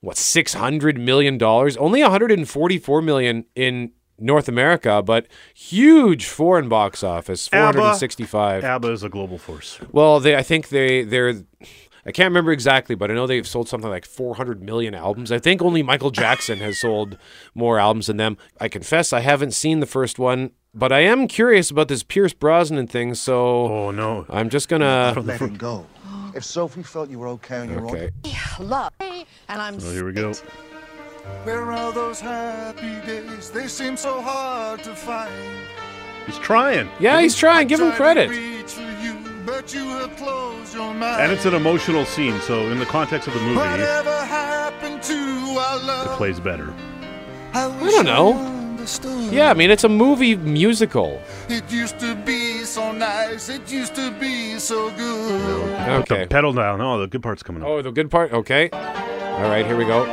what 0.00 0.16
600 0.16 0.98
million 0.98 1.36
dollars. 1.36 1.76
Only 1.76 2.00
144 2.00 3.02
million 3.02 3.44
in 3.56 3.90
North 4.22 4.48
America, 4.48 5.02
but 5.02 5.26
huge 5.54 6.26
foreign 6.26 6.68
box 6.68 7.02
office. 7.02 7.48
465. 7.48 8.64
ABBA 8.64 8.90
is 8.92 9.02
a 9.02 9.08
global 9.08 9.38
force. 9.38 9.78
Well, 9.92 10.20
they 10.20 10.36
I 10.36 10.42
think 10.42 10.68
they 10.68 11.02
they're 11.04 11.34
I 12.04 12.10
can't 12.10 12.28
remember 12.30 12.50
exactly, 12.50 12.94
but 12.96 13.10
I 13.10 13.14
know 13.14 13.26
they've 13.28 13.46
sold 13.46 13.68
something 13.68 13.88
like 13.90 14.04
400 14.04 14.60
million 14.62 14.92
albums. 14.94 15.30
I 15.30 15.38
think 15.38 15.62
only 15.62 15.82
Michael 15.84 16.10
Jackson 16.10 16.58
has 16.58 16.80
sold 16.80 17.16
more 17.54 17.78
albums 17.78 18.08
than 18.08 18.16
them. 18.16 18.36
I 18.60 18.68
confess 18.68 19.12
I 19.12 19.20
haven't 19.20 19.52
seen 19.52 19.78
the 19.80 19.86
first 19.86 20.18
one, 20.18 20.50
but 20.74 20.90
I 20.92 21.00
am 21.00 21.28
curious 21.28 21.70
about 21.70 21.86
this 21.88 22.02
Pierce 22.02 22.32
Brosnan 22.32 22.88
thing, 22.88 23.14
so 23.14 23.36
Oh 23.68 23.90
no. 23.92 24.26
I'm 24.28 24.48
just 24.48 24.68
gonna 24.68 25.14
Let 25.22 25.40
him 25.40 25.54
go. 25.54 25.86
If 26.34 26.44
Sophie 26.44 26.82
felt 26.82 27.10
you 27.10 27.18
were 27.18 27.28
okay 27.28 27.58
on 27.58 27.68
your 27.70 27.86
Okay. 27.86 28.08
own. 28.58 28.68
Love. 28.68 28.90
And 29.00 29.26
I'm 29.48 29.74
Oh, 29.74 29.92
here 29.92 30.06
we 30.06 30.12
go. 30.14 30.32
Where 31.44 31.72
are 31.72 31.92
those 31.92 32.20
happy 32.20 33.00
days? 33.06 33.50
They 33.50 33.66
seem 33.68 33.96
so 33.96 34.20
hard 34.20 34.82
to 34.84 34.94
find. 34.94 35.32
He's 36.26 36.38
trying. 36.38 36.88
Yeah, 37.00 37.20
he's 37.20 37.36
trying. 37.36 37.66
Give 37.68 37.80
him 37.80 37.92
credit. 37.92 38.30
You, 38.30 39.16
but 39.44 39.74
you 39.74 39.84
have 39.88 40.14
closed 40.16 40.72
your 40.74 40.94
mind. 40.94 41.20
And 41.22 41.32
it's 41.32 41.44
an 41.44 41.54
emotional 41.54 42.04
scene, 42.04 42.40
so 42.42 42.70
in 42.70 42.78
the 42.78 42.86
context 42.86 43.26
of 43.28 43.34
the 43.34 43.40
movie, 43.40 43.52
it 43.52 43.56
Whatever 43.56 44.24
happened 44.24 45.02
to 45.04 45.14
our 45.58 45.78
love? 45.84 46.16
plays 46.16 46.38
better. 46.40 46.72
I, 47.54 47.66
I 47.66 47.90
don't 47.90 48.04
know. 48.06 48.48
Yeah, 49.30 49.50
I 49.50 49.54
mean 49.54 49.70
it's 49.70 49.84
a 49.84 49.88
movie 49.88 50.34
musical. 50.36 51.20
It 51.48 51.70
used 51.70 52.00
to 52.00 52.16
be 52.16 52.64
so 52.64 52.90
nice. 52.90 53.48
It 53.48 53.70
used 53.70 53.94
to 53.94 54.10
be 54.12 54.58
so 54.58 54.90
good. 54.96 55.76
Put 55.78 56.10
Okay. 56.10 56.22
the 56.22 56.26
pedal 56.28 56.52
down. 56.52 56.80
Oh, 56.80 56.98
the 57.00 57.06
good 57.06 57.22
part's 57.22 57.42
coming 57.44 57.62
up. 57.62 57.68
Oh, 57.68 57.80
the 57.82 57.92
good 57.92 58.10
part. 58.10 58.32
Okay. 58.32 58.70
All 58.72 59.42
right, 59.42 59.64
here 59.64 59.76
we 59.76 59.84
go. 59.84 60.04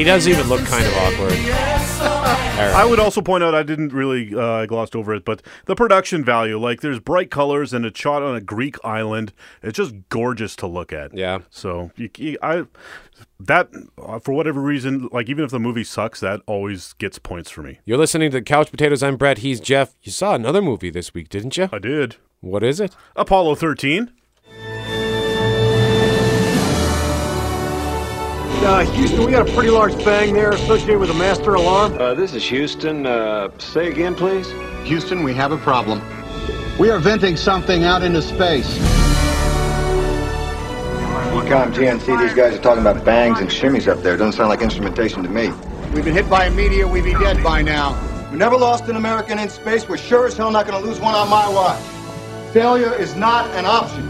He 0.00 0.04
does 0.04 0.26
even 0.26 0.48
look 0.48 0.64
kind 0.64 0.82
of 0.86 0.94
awkward. 0.96 1.34
I 1.34 2.86
would 2.88 2.98
also 2.98 3.20
point 3.20 3.44
out 3.44 3.54
I 3.54 3.62
didn't 3.62 3.92
really 3.92 4.34
uh, 4.34 4.64
glossed 4.64 4.96
over 4.96 5.12
it, 5.14 5.26
but 5.26 5.42
the 5.66 5.74
production 5.74 6.24
value, 6.24 6.58
like 6.58 6.80
there's 6.80 6.98
bright 6.98 7.30
colors 7.30 7.74
and 7.74 7.84
it's 7.84 8.00
shot 8.00 8.22
on 8.22 8.34
a 8.34 8.40
Greek 8.40 8.76
island. 8.82 9.34
It's 9.62 9.76
just 9.76 9.94
gorgeous 10.08 10.56
to 10.56 10.66
look 10.66 10.90
at. 10.94 11.14
Yeah. 11.14 11.40
So 11.50 11.90
you, 11.96 12.08
you- 12.16 12.38
I 12.42 12.64
that 13.40 13.68
uh, 14.02 14.20
for 14.20 14.32
whatever 14.32 14.62
reason, 14.62 15.10
like 15.12 15.28
even 15.28 15.44
if 15.44 15.50
the 15.50 15.60
movie 15.60 15.84
sucks, 15.84 16.18
that 16.20 16.40
always 16.46 16.94
gets 16.94 17.18
points 17.18 17.50
for 17.50 17.62
me. 17.62 17.80
You're 17.84 17.98
listening 17.98 18.30
to 18.30 18.40
Couch 18.40 18.70
Potatoes. 18.70 19.02
I'm 19.02 19.18
Brett. 19.18 19.38
He's 19.38 19.60
Jeff. 19.60 19.96
You 20.00 20.12
saw 20.12 20.34
another 20.34 20.62
movie 20.62 20.88
this 20.88 21.12
week, 21.12 21.28
didn't 21.28 21.58
you? 21.58 21.68
I 21.70 21.78
did. 21.78 22.16
What 22.40 22.62
is 22.62 22.80
it? 22.80 22.96
Apollo 23.16 23.56
13. 23.56 24.10
Uh, 28.62 28.84
Houston, 28.92 29.24
we 29.24 29.32
got 29.32 29.48
a 29.48 29.52
pretty 29.54 29.70
large 29.70 29.96
bang 30.04 30.34
there 30.34 30.50
associated 30.50 30.98
with 30.98 31.08
a 31.08 31.14
master 31.14 31.54
alarm. 31.54 31.94
Uh, 31.98 32.12
this 32.12 32.34
is 32.34 32.44
Houston. 32.44 33.06
Uh, 33.06 33.48
say 33.56 33.88
again, 33.88 34.14
please. 34.14 34.52
Houston, 34.84 35.22
we 35.22 35.32
have 35.32 35.50
a 35.50 35.56
problem. 35.56 36.02
We 36.78 36.90
are 36.90 36.98
venting 36.98 37.38
something 37.38 37.84
out 37.84 38.02
into 38.02 38.20
space. 38.20 38.68
EECOM 41.30 41.72
GNC, 41.72 42.20
these 42.20 42.34
guys 42.34 42.54
are 42.54 42.60
talking 42.60 42.82
about 42.82 43.02
bangs 43.02 43.40
and 43.40 43.48
shimmies 43.48 43.88
up 43.88 44.02
there. 44.02 44.18
Doesn't 44.18 44.34
sound 44.34 44.50
like 44.50 44.60
instrumentation 44.60 45.22
to 45.22 45.30
me. 45.30 45.50
We've 45.94 46.04
been 46.04 46.12
hit 46.14 46.28
by 46.28 46.44
a 46.44 46.50
meteor, 46.50 46.86
we'd 46.86 47.04
be 47.04 47.14
dead 47.14 47.42
by 47.42 47.62
now. 47.62 47.98
We 48.30 48.36
never 48.36 48.58
lost 48.58 48.84
an 48.90 48.96
American 48.96 49.38
in 49.38 49.48
space. 49.48 49.88
We're 49.88 49.96
sure 49.96 50.26
as 50.26 50.36
hell 50.36 50.50
not 50.50 50.66
going 50.66 50.80
to 50.80 50.86
lose 50.86 51.00
one 51.00 51.14
on 51.14 51.30
my 51.30 51.48
watch. 51.48 51.80
Failure 52.52 52.94
is 52.94 53.16
not 53.16 53.48
an 53.56 53.64
option. 53.64 54.09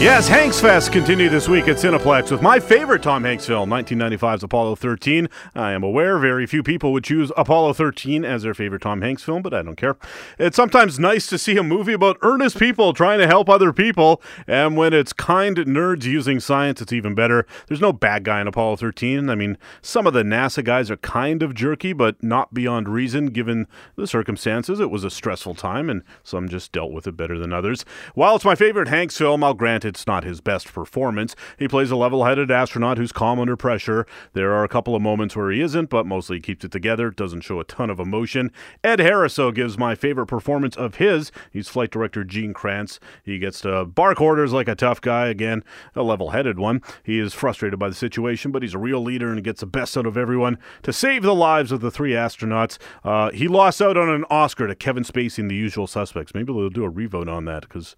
Yes, 0.00 0.28
Hanks 0.28 0.60
Fest 0.60 0.92
continued 0.92 1.32
this 1.32 1.48
week 1.48 1.66
at 1.66 1.74
Cineplex 1.76 2.30
with 2.30 2.40
my 2.40 2.60
favorite 2.60 3.02
Tom 3.02 3.24
Hanks 3.24 3.44
film, 3.44 3.68
1995's 3.70 4.44
Apollo 4.44 4.76
13. 4.76 5.28
I 5.56 5.72
am 5.72 5.82
aware 5.82 6.20
very 6.20 6.46
few 6.46 6.62
people 6.62 6.92
would 6.92 7.02
choose 7.02 7.32
Apollo 7.36 7.72
13 7.72 8.24
as 8.24 8.44
their 8.44 8.54
favorite 8.54 8.82
Tom 8.82 9.02
Hanks 9.02 9.24
film, 9.24 9.42
but 9.42 9.52
I 9.52 9.60
don't 9.60 9.74
care. 9.74 9.96
It's 10.38 10.54
sometimes 10.54 11.00
nice 11.00 11.26
to 11.26 11.36
see 11.36 11.56
a 11.56 11.64
movie 11.64 11.94
about 11.94 12.16
earnest 12.22 12.60
people 12.60 12.92
trying 12.92 13.18
to 13.18 13.26
help 13.26 13.48
other 13.48 13.72
people, 13.72 14.22
and 14.46 14.76
when 14.76 14.92
it's 14.92 15.12
kind 15.12 15.56
nerds 15.56 16.04
using 16.04 16.38
science, 16.38 16.80
it's 16.80 16.92
even 16.92 17.16
better. 17.16 17.44
There's 17.66 17.80
no 17.80 17.92
bad 17.92 18.22
guy 18.22 18.40
in 18.40 18.46
Apollo 18.46 18.76
13. 18.76 19.28
I 19.28 19.34
mean, 19.34 19.58
some 19.82 20.06
of 20.06 20.12
the 20.12 20.22
NASA 20.22 20.62
guys 20.62 20.92
are 20.92 20.96
kind 20.98 21.42
of 21.42 21.56
jerky, 21.56 21.92
but 21.92 22.22
not 22.22 22.54
beyond 22.54 22.88
reason 22.88 23.26
given 23.26 23.66
the 23.96 24.06
circumstances. 24.06 24.78
It 24.78 24.92
was 24.92 25.02
a 25.02 25.10
stressful 25.10 25.56
time, 25.56 25.90
and 25.90 26.04
some 26.22 26.48
just 26.48 26.70
dealt 26.70 26.92
with 26.92 27.08
it 27.08 27.16
better 27.16 27.36
than 27.36 27.52
others. 27.52 27.84
While 28.14 28.36
it's 28.36 28.44
my 28.44 28.54
favorite 28.54 28.86
Hanks 28.86 29.18
film, 29.18 29.42
I'll 29.42 29.54
grant 29.54 29.84
it 29.84 29.87
it's 29.88 30.06
not 30.06 30.22
his 30.22 30.40
best 30.40 30.72
performance. 30.72 31.34
He 31.58 31.66
plays 31.66 31.90
a 31.90 31.96
level 31.96 32.24
headed 32.24 32.50
astronaut 32.50 32.98
who's 32.98 33.10
calm 33.10 33.40
under 33.40 33.56
pressure. 33.56 34.06
There 34.34 34.52
are 34.52 34.62
a 34.62 34.68
couple 34.68 34.94
of 34.94 35.02
moments 35.02 35.34
where 35.34 35.50
he 35.50 35.60
isn't, 35.60 35.90
but 35.90 36.06
mostly 36.06 36.36
he 36.36 36.42
keeps 36.42 36.64
it 36.64 36.70
together, 36.70 37.10
doesn't 37.10 37.40
show 37.40 37.58
a 37.58 37.64
ton 37.64 37.90
of 37.90 37.98
emotion. 37.98 38.52
Ed 38.84 39.00
Harris, 39.00 39.34
though, 39.34 39.50
gives 39.50 39.76
my 39.76 39.94
favorite 39.94 40.26
performance 40.26 40.76
of 40.76 40.96
his. 40.96 41.32
He's 41.50 41.68
flight 41.68 41.90
director 41.90 42.22
Gene 42.22 42.52
Kranz. 42.52 43.00
He 43.24 43.38
gets 43.38 43.62
to 43.62 43.84
bark 43.84 44.20
orders 44.20 44.52
like 44.52 44.68
a 44.68 44.74
tough 44.74 45.00
guy, 45.00 45.26
again, 45.28 45.64
a 45.96 46.02
level 46.02 46.30
headed 46.30 46.58
one. 46.58 46.82
He 47.02 47.18
is 47.18 47.34
frustrated 47.34 47.78
by 47.78 47.88
the 47.88 47.94
situation, 47.94 48.52
but 48.52 48.62
he's 48.62 48.74
a 48.74 48.78
real 48.78 49.00
leader 49.00 49.32
and 49.32 49.42
gets 49.42 49.60
the 49.60 49.66
best 49.66 49.96
out 49.96 50.06
of 50.06 50.16
everyone 50.16 50.58
to 50.82 50.92
save 50.92 51.22
the 51.22 51.34
lives 51.34 51.72
of 51.72 51.80
the 51.80 51.90
three 51.90 52.12
astronauts. 52.12 52.78
Uh, 53.02 53.30
he 53.30 53.48
lost 53.48 53.80
out 53.80 53.96
on 53.96 54.08
an 54.10 54.24
Oscar 54.30 54.66
to 54.66 54.74
Kevin 54.74 55.04
Spacey 55.04 55.38
in 55.38 55.48
The 55.48 55.54
Usual 55.54 55.86
Suspects. 55.86 56.34
Maybe 56.34 56.52
they'll 56.52 56.68
do 56.68 56.84
a 56.84 56.90
revote 56.90 57.28
on 57.28 57.44
that 57.46 57.62
because 57.62 57.96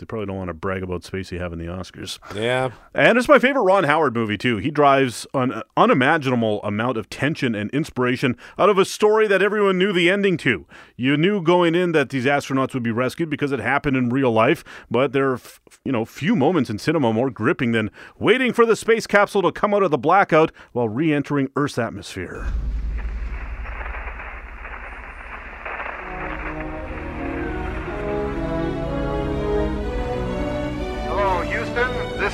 they 0.00 0.06
probably 0.06 0.26
don't 0.26 0.36
want 0.36 0.48
to 0.48 0.54
brag 0.54 0.82
about 0.82 1.02
Spacey 1.02 1.38
having 1.38 1.58
the 1.58 1.66
Oscars. 1.66 2.18
Yeah. 2.34 2.70
And 2.94 3.18
it's 3.18 3.28
my 3.28 3.38
favorite 3.38 3.62
Ron 3.62 3.84
Howard 3.84 4.14
movie, 4.14 4.38
too. 4.38 4.56
He 4.56 4.70
drives 4.70 5.26
an 5.34 5.62
unimaginable 5.76 6.62
amount 6.62 6.96
of 6.96 7.08
tension 7.10 7.54
and 7.54 7.70
inspiration 7.70 8.36
out 8.58 8.68
of 8.70 8.78
a 8.78 8.84
story 8.84 9.28
that 9.28 9.42
everyone 9.42 9.78
knew 9.78 9.92
the 9.92 10.10
ending 10.10 10.36
to. 10.38 10.66
You 10.96 11.16
knew 11.16 11.42
going 11.42 11.74
in 11.74 11.92
that 11.92 12.08
these 12.08 12.24
astronauts 12.24 12.74
would 12.74 12.82
be 12.82 12.90
rescued 12.90 13.30
because 13.30 13.52
it 13.52 13.60
happened 13.60 13.96
in 13.96 14.08
real 14.08 14.32
life, 14.32 14.64
but 14.90 15.12
there 15.12 15.30
are, 15.30 15.34
f- 15.34 15.60
you 15.84 15.92
know, 15.92 16.04
few 16.04 16.34
moments 16.34 16.70
in 16.70 16.78
cinema 16.78 17.12
more 17.12 17.30
gripping 17.30 17.72
than 17.72 17.90
waiting 18.18 18.52
for 18.52 18.64
the 18.64 18.76
space 18.76 19.06
capsule 19.06 19.42
to 19.42 19.52
come 19.52 19.74
out 19.74 19.82
of 19.82 19.90
the 19.90 19.98
blackout 19.98 20.50
while 20.72 20.88
re 20.88 21.12
entering 21.12 21.50
Earth's 21.56 21.78
atmosphere. 21.78 22.46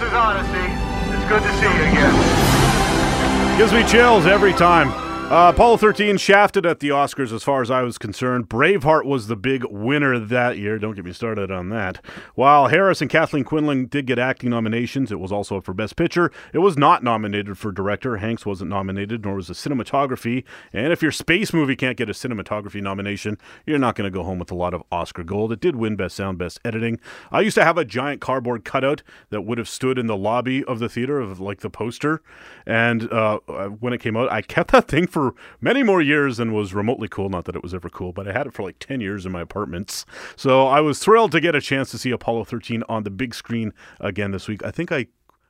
Is 0.07 0.12
Odyssey. 0.12 0.71
It's 1.11 1.29
good 1.29 1.42
to 1.42 1.53
see 1.59 1.64
you 1.64 1.83
again. 1.90 3.59
Gives 3.59 3.73
me 3.73 3.83
chills 3.85 4.27
every 4.27 4.53
time. 4.53 5.06
Uh, 5.29 5.51
Apollo 5.53 5.79
13 5.79 6.19
shafted 6.19 6.65
at 6.65 6.79
the 6.79 6.91
Oscars 6.91 7.33
as 7.33 7.43
far 7.43 7.61
as 7.61 7.69
I 7.69 7.83
was 7.83 7.99
concerned. 7.99 8.49
Braveheart 8.49 9.05
was 9.05 9.27
the 9.27 9.35
big 9.35 9.65
winner 9.65 10.21
that 10.21 10.57
year. 10.57 10.79
Don't 10.79 10.95
get 10.95 11.05
me 11.05 11.12
started 11.12 11.51
on 11.51 11.69
that. 11.71 12.01
While 12.37 12.69
Harris 12.69 13.01
and 13.01 13.11
Kathleen 13.11 13.43
Quinlan 13.43 13.87
did 13.87 14.07
get 14.07 14.21
acting 14.21 14.51
nominations, 14.51 15.11
it 15.11 15.19
was 15.19 15.33
also 15.33 15.57
up 15.57 15.65
for 15.65 15.75
Best 15.75 15.97
Picture. 15.97 16.31
It 16.53 16.61
was 16.61 16.79
not 16.79 17.03
nominated 17.03 17.59
for 17.59 17.73
Director. 17.73 18.19
Hanks 18.19 18.47
wasn't 18.47 18.71
nominated, 18.71 19.25
nor 19.25 19.35
was 19.35 19.49
the 19.49 19.55
cinematography. 19.55 20.45
And 20.73 20.93
if 20.93 21.03
your 21.03 21.11
space 21.11 21.53
movie 21.53 21.75
can't 21.75 21.97
get 21.97 22.09
a 22.09 22.12
cinematography 22.12 22.81
nomination, 22.81 23.37
you're 23.67 23.81
not 23.81 23.97
going 23.97 24.09
to 24.09 24.17
go 24.17 24.23
home 24.23 24.39
with 24.39 24.53
a 24.53 24.57
lot 24.57 24.75
of 24.75 24.85
Oscar 24.93 25.25
gold. 25.25 25.51
It 25.51 25.59
did 25.59 25.75
win 25.75 25.97
Best 25.97 26.15
Sound, 26.15 26.39
Best 26.39 26.61
Editing. 26.65 27.01
I 27.33 27.41
used 27.41 27.57
to 27.57 27.65
have 27.65 27.77
a 27.77 27.85
giant 27.85 28.21
cardboard 28.21 28.65
cutout 28.65 29.03
that 29.31 29.43
would 29.43 29.59
have 29.59 29.69
stood 29.69 29.99
in 29.99 30.07
the 30.07 30.17
lobby 30.17 30.62
of 30.62 30.79
the 30.79 30.89
theater 30.89 31.19
of 31.19 31.41
like 31.41 31.62
the 31.62 31.71
poster. 31.71 32.23
And 32.65 33.12
uh, 33.12 33.39
when 33.81 33.93
it 33.93 33.99
came 33.99 34.17
out, 34.17 34.31
I 34.31 34.41
kept 34.41 34.71
that 34.71 34.87
thing 34.87 35.09
for 35.17 35.35
many 35.63 35.83
more 35.83 36.03
years 36.03 36.39
and 36.39 36.53
was 36.53 36.75
remotely 36.75 37.09
cool. 37.09 37.31
Not 37.31 37.47
that 37.47 37.57
it 37.57 37.63
was 37.63 37.73
ever 37.73 37.89
cool, 37.89 38.13
but 38.13 38.29
I 38.29 38.33
had 38.33 38.47
it 38.47 38.53
for 38.53 38.63
like 38.63 38.79
10 38.81 39.01
years 39.01 39.25
in 39.25 39.33
my 39.33 39.41
apartments. 39.41 40.05
So 40.37 40.67
I 40.67 40.81
was 40.81 40.99
thrilled 40.99 41.33
to 41.33 41.41
get 41.41 41.55
a 41.55 41.61
chance 41.63 41.91
to 41.93 41.99
see 41.99 42.11
Apollo 42.11 42.45
13 42.45 42.83
on 42.87 43.05
the 43.05 43.09
big 43.09 43.35
screen 43.35 43.73
again 43.99 44.33
this 44.33 44.47
week. 44.47 44.63
I 44.63 44.71
think 44.71 44.93
I 44.93 45.07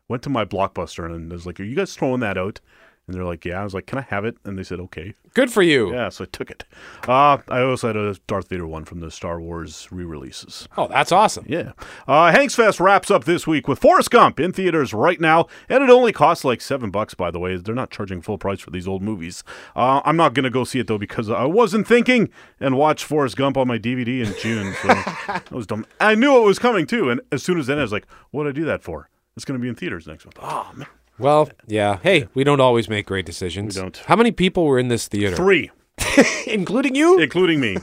went 0.07 0.23
to 0.23 0.31
my 0.31 0.45
Blockbuster 0.45 1.13
and 1.13 1.33
was 1.33 1.47
like, 1.47 1.59
Are 1.59 1.65
you 1.65 1.75
guys 1.75 1.97
throwing 1.97 2.21
that 2.21 2.39
out? 2.39 2.61
And 3.07 3.15
they're 3.15 3.25
like, 3.25 3.45
Yeah. 3.45 3.61
I 3.61 3.65
was 3.65 3.75
like, 3.75 3.87
Can 3.87 3.99
I 3.99 4.03
have 4.03 4.25
it? 4.25 4.37
And 4.45 4.59
they 4.59 4.63
said, 4.65 4.81
Okay. 4.81 5.15
Good 5.35 5.51
for 5.53 5.63
you. 5.63 5.93
Yeah, 5.93 6.09
so 6.09 6.25
I 6.25 6.29
took 6.33 6.51
it. 6.51 6.65
Uh, 7.07 7.37
I 7.49 7.61
also 7.61 7.89
had 7.89 7.97
a 7.97 8.15
Darth 8.27 8.49
Vader 8.49 8.67
one 8.67 8.85
from 8.87 9.01
the 9.01 9.11
Star 9.11 9.39
Wars 9.39 9.87
re 9.91 10.03
releases. 10.05 10.67
Oh, 10.79 10.89
that's 10.89 11.13
awesome. 11.13 11.45
Yeah. 11.47 11.73
Uh, 12.09 12.33
Hanks 12.33 12.55
Fest 12.55 12.81
wraps 12.81 13.11
up 13.11 13.25
this 13.25 13.47
week 13.47 13.69
with 13.69 13.79
Forrest 13.79 14.11
Gump 14.11 14.41
in 14.41 14.53
theaters 14.53 14.95
right 14.95 15.21
now, 15.21 15.47
and 15.69 15.85
it 15.85 15.91
only 15.91 16.11
costs 16.11 16.43
like 16.43 16.63
seven 16.63 16.91
bucks. 16.91 17.13
By 17.13 17.31
the 17.31 17.39
way, 17.39 17.57
they're 17.57 17.75
not 17.75 17.91
charging 17.91 18.23
full 18.23 18.39
price 18.39 18.61
for 18.61 18.71
these 18.71 18.89
old 18.89 19.03
movies. 19.03 19.45
Uh, 19.77 20.01
I'm 20.07 20.17
not 20.17 20.33
gonna 20.33 20.49
go 20.51 20.65
see 20.65 20.79
it 20.79 20.87
though 20.87 20.97
because 20.99 21.29
I 21.29 21.45
wasn't 21.45 21.87
thinking 21.87 22.31
and 22.59 22.79
watch 22.79 23.05
Forrest 23.05 23.37
Gump 23.37 23.59
on 23.59 23.69
my 23.69 23.79
DVD 23.79 24.27
in 24.27 24.35
June. 24.41 24.75
So 24.81 24.89
that 25.27 25.51
was 25.53 25.67
dumb. 25.67 25.85
I 26.01 26.15
knew 26.15 26.37
it 26.39 26.47
was 26.47 26.59
coming 26.59 26.87
too, 26.87 27.11
and 27.11 27.21
as 27.31 27.43
soon 27.43 27.59
as 27.59 27.67
then 27.67 27.79
I 27.79 27.83
was 27.83 27.93
like, 27.93 28.07
"What 28.31 28.45
did 28.45 28.51
I 28.51 28.53
do 28.53 28.65
that 28.65 28.83
for?" 28.83 29.11
It's 29.37 29.45
gonna 29.45 29.59
be 29.59 29.69
in 29.69 29.75
theaters 29.75 30.07
next 30.07 30.25
month. 30.25 30.39
Oh 30.41 30.71
man. 30.75 30.87
Well, 31.19 31.49
yeah. 31.67 31.99
Hey, 32.03 32.29
we 32.35 32.45
don't 32.45 32.61
always 32.61 32.89
make 32.89 33.07
great 33.07 33.27
decisions. 33.27 33.77
We 33.77 33.83
don't. 33.83 33.97
How 34.07 34.17
many 34.17 34.33
people 34.33 34.65
were 34.67 34.79
in 34.79 34.89
this 34.89 35.09
theater? 35.09 35.37
Three, 35.37 35.71
including 36.47 36.95
you. 36.95 37.19
including 37.21 37.61
me. 37.61 37.77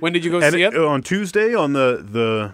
when 0.00 0.12
did 0.12 0.24
you 0.24 0.30
go 0.30 0.40
and 0.40 0.52
see 0.52 0.62
it? 0.62 0.76
on 0.76 1.02
Tuesday 1.02 1.54
on 1.54 1.72
the 1.72 2.04
the 2.08 2.52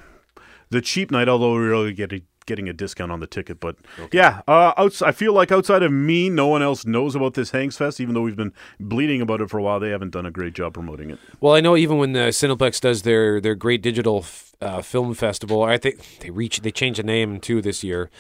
the 0.71 0.81
cheap 0.81 1.11
night, 1.11 1.29
although 1.29 1.53
we 1.55 1.61
were 1.61 1.69
really 1.69 1.93
getting 1.93 2.23
getting 2.47 2.69
a 2.69 2.73
discount 2.73 3.11
on 3.11 3.19
the 3.21 3.27
ticket. 3.27 3.59
But 3.61 3.77
yeah, 4.13 4.41
uh, 4.47 4.73
outs- 4.77 5.03
I 5.03 5.11
feel 5.13 5.33
like 5.33 5.51
outside 5.51 5.83
of 5.83 5.91
me, 5.93 6.31
no 6.31 6.47
one 6.47 6.63
else 6.63 6.87
knows 6.87 7.15
about 7.17 7.35
this 7.35 7.51
Hanks 7.51 7.77
Fest. 7.77 8.01
Even 8.01 8.15
though 8.15 8.23
we've 8.23 8.37
been 8.37 8.53
bleeding 8.81 9.21
about 9.21 9.41
it 9.41 9.51
for 9.51 9.59
a 9.59 9.63
while, 9.63 9.81
they 9.81 9.91
haven't 9.91 10.11
done 10.11 10.27
a 10.27 10.31
great 10.31 10.55
job 10.55 10.75
promoting 10.75 11.11
it. 11.11 11.19
Well, 11.41 11.55
I 11.55 11.61
know 11.61 11.77
even 11.77 11.99
when 11.99 12.13
the 12.13 12.29
Cineplex 12.31 12.81
does 12.81 13.03
their 13.03 13.41
their 13.41 13.55
great 13.55 13.83
digital 13.83 14.19
f- 14.19 14.55
uh, 14.61 14.81
film 14.83 15.15
festival, 15.15 15.63
I 15.63 15.77
think 15.77 16.21
they 16.21 16.31
reach 16.31 16.61
they 16.61 16.71
changed 16.71 16.99
the 17.01 17.05
name 17.05 17.41
too 17.41 17.61
this 17.61 17.83
year. 17.85 18.11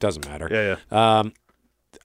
Doesn't 0.00 0.26
matter. 0.26 0.48
Yeah, 0.50 0.76
yeah. 0.92 1.18
Um, 1.20 1.32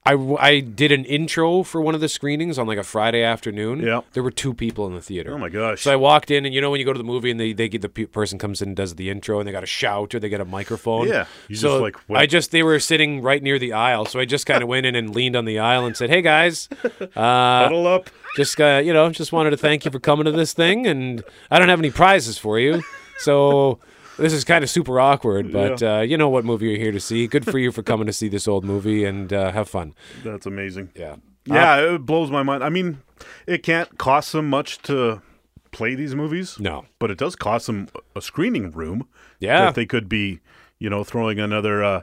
I, 0.08 0.13
I 0.39 0.60
did 0.60 0.91
an 0.91 1.03
intro 1.05 1.63
for 1.63 1.79
one 1.81 1.95
of 1.95 2.01
the 2.01 2.10
screenings 2.10 2.60
on 2.60 2.67
like 2.67 2.77
a 2.77 2.84
Friday 2.84 3.23
afternoon. 3.23 3.79
Yeah. 3.81 4.01
There 4.13 4.21
were 4.21 4.31
two 4.31 4.53
people 4.53 4.86
in 4.88 4.93
the 4.93 5.01
theater. 5.01 5.34
Oh 5.34 5.38
my 5.39 5.49
gosh. 5.49 5.81
So 5.81 5.91
I 5.91 5.95
walked 5.95 6.29
in, 6.29 6.45
and 6.45 6.53
you 6.53 6.62
know 6.62 6.69
when 6.69 6.79
you 6.79 6.86
go 6.86 6.93
to 6.93 6.97
the 6.97 7.03
movie 7.03 7.31
and 7.31 7.39
they, 7.39 7.53
they 7.53 7.69
get 7.69 7.81
the 7.81 7.89
pe- 7.89 8.05
person 8.05 8.38
comes 8.38 8.62
in 8.62 8.69
and 8.69 8.75
does 8.77 8.95
the 8.95 9.10
intro, 9.10 9.39
and 9.39 9.47
they 9.47 9.51
got 9.51 9.63
a 9.63 9.67
shout 9.67 10.13
or 10.13 10.19
they 10.19 10.29
get 10.29 10.41
a 10.41 10.45
microphone. 10.45 11.08
Yeah. 11.08 11.25
You 11.47 11.55
so 11.55 11.69
just, 11.69 11.81
like, 11.81 12.10
went- 12.10 12.21
I 12.21 12.25
just 12.27 12.51
they 12.51 12.62
were 12.62 12.79
sitting 12.79 13.21
right 13.21 13.41
near 13.41 13.58
the 13.58 13.73
aisle, 13.73 14.05
so 14.05 14.19
I 14.19 14.25
just 14.25 14.45
kind 14.45 14.62
of 14.62 14.69
went 14.69 14.86
in 14.86 14.95
and 14.95 15.15
leaned 15.15 15.36
on 15.36 15.45
the 15.45 15.58
aisle 15.60 15.86
and 15.86 15.95
said, 15.97 16.10
"Hey 16.10 16.21
guys, 16.21 16.67
uh, 16.84 17.08
Huddle 17.15 17.88
up. 17.88 18.10
just 18.36 18.60
uh, 18.62 18.81
you 18.84 18.93
know, 18.93 19.10
just 19.12 19.31
wanted 19.31 19.51
to 19.51 19.58
thank 19.58 19.86
you 19.86 19.91
for 19.91 19.99
coming 19.99 20.25
to 20.25 20.31
this 20.31 20.53
thing, 20.53 20.86
and 20.86 21.23
I 21.49 21.58
don't 21.58 21.69
have 21.69 21.79
any 21.79 21.91
prizes 21.91 22.38
for 22.38 22.60
you, 22.60 22.84
so." 23.19 23.79
This 24.17 24.32
is 24.34 24.43
kind 24.43 24.63
of 24.63 24.69
super 24.69 24.99
awkward, 24.99 25.51
but 25.51 25.84
uh, 25.84 25.99
you 26.01 26.17
know 26.17 26.30
what 26.30 26.45
movie 26.45 26.67
you're 26.69 26.78
here 26.78 26.91
to 26.91 26.99
see. 26.99 27.28
Good 27.28 27.45
for 27.45 27.58
you 27.60 27.71
for 27.71 27.84
coming 27.84 28.08
to 28.08 28.13
see 28.13 28.28
this 28.30 28.47
old 28.47 28.63
movie 28.63 29.04
and 29.04 29.32
uh, 29.34 29.51
have 29.51 29.67
fun. 29.67 29.93
That's 30.23 30.45
amazing. 30.45 30.91
Yeah. 30.95 31.17
Yeah, 31.45 31.93
it 31.95 32.06
blows 32.06 32.32
my 32.32 32.41
mind. 32.41 32.63
I 32.63 32.69
mean, 32.69 33.01
it 33.45 33.62
can't 33.62 33.97
cost 33.97 34.32
them 34.32 34.49
much 34.49 34.80
to 34.84 35.21
play 35.71 35.93
these 35.95 36.15
movies. 36.15 36.58
No. 36.60 36.86
But 36.97 37.12
it 37.12 37.17
does 37.17 37.36
cost 37.36 37.67
them 37.67 37.88
a 38.15 38.21
screening 38.21 38.71
room. 38.71 39.08
Yeah. 39.39 39.65
That 39.65 39.75
they 39.75 39.86
could 39.86 40.08
be, 40.10 40.39
you 40.80 40.89
know, 40.89 41.04
throwing 41.04 41.39
another, 41.39 41.84
uh, 41.84 42.01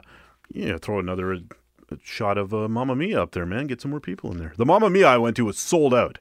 you 0.53 0.69
know, 0.69 0.77
throw 0.77 0.99
another 0.99 1.33
uh, 1.33 1.95
shot 2.03 2.37
of 2.37 2.53
uh, 2.53 2.67
Mamma 2.69 2.95
Mia 2.95 3.21
up 3.21 3.31
there, 3.31 3.45
man. 3.45 3.67
Get 3.67 3.81
some 3.81 3.91
more 3.91 3.99
people 3.99 4.31
in 4.31 4.37
there. 4.37 4.53
The 4.55 4.65
Mamma 4.65 4.89
Mia 4.89 5.07
I 5.07 5.17
went 5.17 5.35
to 5.37 5.45
was 5.45 5.57
sold 5.57 5.93
out. 5.93 6.19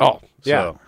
Oh, 0.00 0.20
yeah. 0.42 0.62
So- 0.62 0.72
Yeah, 0.72 0.78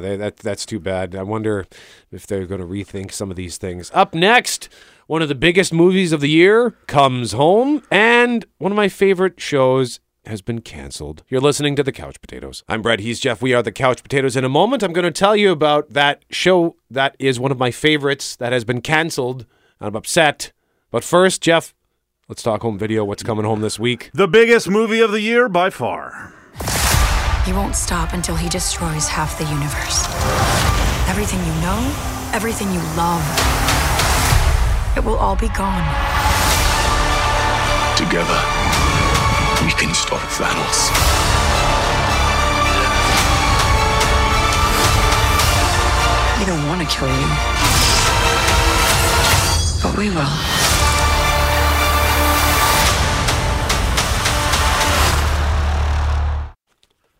they, 0.00 0.16
that 0.16 0.38
that's 0.38 0.66
too 0.66 0.80
bad. 0.80 1.14
I 1.14 1.22
wonder 1.22 1.66
if 2.10 2.26
they're 2.26 2.46
going 2.46 2.60
to 2.60 2.66
rethink 2.66 3.12
some 3.12 3.30
of 3.30 3.36
these 3.36 3.58
things. 3.58 3.90
Up 3.94 4.14
next, 4.14 4.68
one 5.06 5.22
of 5.22 5.28
the 5.28 5.34
biggest 5.34 5.72
movies 5.72 6.12
of 6.12 6.20
the 6.20 6.30
year 6.30 6.70
comes 6.86 7.32
home, 7.32 7.82
and 7.90 8.44
one 8.58 8.72
of 8.72 8.76
my 8.76 8.88
favorite 8.88 9.40
shows 9.40 10.00
has 10.26 10.40
been 10.40 10.60
canceled. 10.60 11.22
You're 11.28 11.40
listening 11.40 11.76
to 11.76 11.82
the 11.82 11.92
Couch 11.92 12.20
Potatoes. 12.20 12.64
I'm 12.68 12.80
Brett. 12.80 13.00
He's 13.00 13.20
Jeff. 13.20 13.42
We 13.42 13.52
are 13.52 13.62
the 13.62 13.72
Couch 13.72 14.02
Potatoes. 14.02 14.36
In 14.36 14.44
a 14.44 14.48
moment, 14.48 14.82
I'm 14.82 14.94
going 14.94 15.04
to 15.04 15.10
tell 15.10 15.36
you 15.36 15.50
about 15.50 15.90
that 15.90 16.24
show 16.30 16.76
that 16.90 17.14
is 17.18 17.38
one 17.38 17.52
of 17.52 17.58
my 17.58 17.70
favorites 17.70 18.36
that 18.36 18.52
has 18.52 18.64
been 18.64 18.80
canceled. 18.80 19.44
I'm 19.80 19.94
upset. 19.94 20.52
But 20.90 21.04
first, 21.04 21.42
Jeff, 21.42 21.74
let's 22.28 22.42
talk 22.42 22.62
home 22.62 22.78
video. 22.78 23.04
What's 23.04 23.22
coming 23.22 23.44
home 23.44 23.60
this 23.60 23.78
week? 23.78 24.10
The 24.14 24.28
biggest 24.28 24.68
movie 24.70 25.00
of 25.00 25.12
the 25.12 25.20
year 25.20 25.48
by 25.48 25.68
far. 25.68 26.32
He 27.44 27.52
won't 27.52 27.76
stop 27.76 28.14
until 28.14 28.36
he 28.36 28.48
destroys 28.48 29.06
half 29.06 29.36
the 29.36 29.44
universe. 29.44 30.08
Everything 31.10 31.40
you 31.40 31.52
know, 31.60 31.76
everything 32.32 32.72
you 32.72 32.80
love, 32.96 33.20
it 34.96 35.04
will 35.04 35.16
all 35.16 35.36
be 35.36 35.48
gone. 35.48 35.84
Together, 38.00 38.40
we 39.62 39.72
can 39.76 39.92
stop 39.92 40.24
Thanos. 40.32 40.88
We 46.40 46.46
don't 46.46 46.66
want 46.66 46.80
to 46.80 46.88
kill 46.88 47.08
you. 47.08 47.28
But 49.82 49.98
we 49.98 50.08
will. 50.08 50.63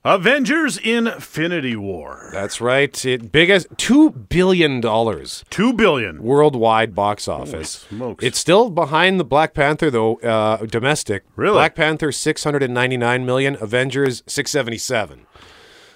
Avengers 0.06 0.76
Infinity 0.76 1.76
War. 1.76 2.28
That's 2.30 2.60
right. 2.60 3.04
It 3.06 3.32
biggest 3.32 3.68
two 3.78 4.10
billion 4.10 4.82
dollars. 4.82 5.44
Two 5.48 5.72
billion 5.72 6.22
worldwide 6.22 6.94
box 6.94 7.26
office. 7.26 7.86
It's 8.20 8.38
still 8.38 8.68
behind 8.68 9.18
the 9.18 9.24
Black 9.24 9.54
Panther 9.54 9.90
though. 9.90 10.16
Uh, 10.16 10.66
domestic. 10.66 11.24
Really? 11.36 11.54
Black 11.54 11.74
Panther 11.74 12.12
six 12.12 12.44
hundred 12.44 12.62
and 12.62 12.74
ninety 12.74 12.98
nine 12.98 13.24
million. 13.24 13.56
Avengers 13.62 14.22
six 14.26 14.50
seventy 14.50 14.76
seven. 14.76 15.26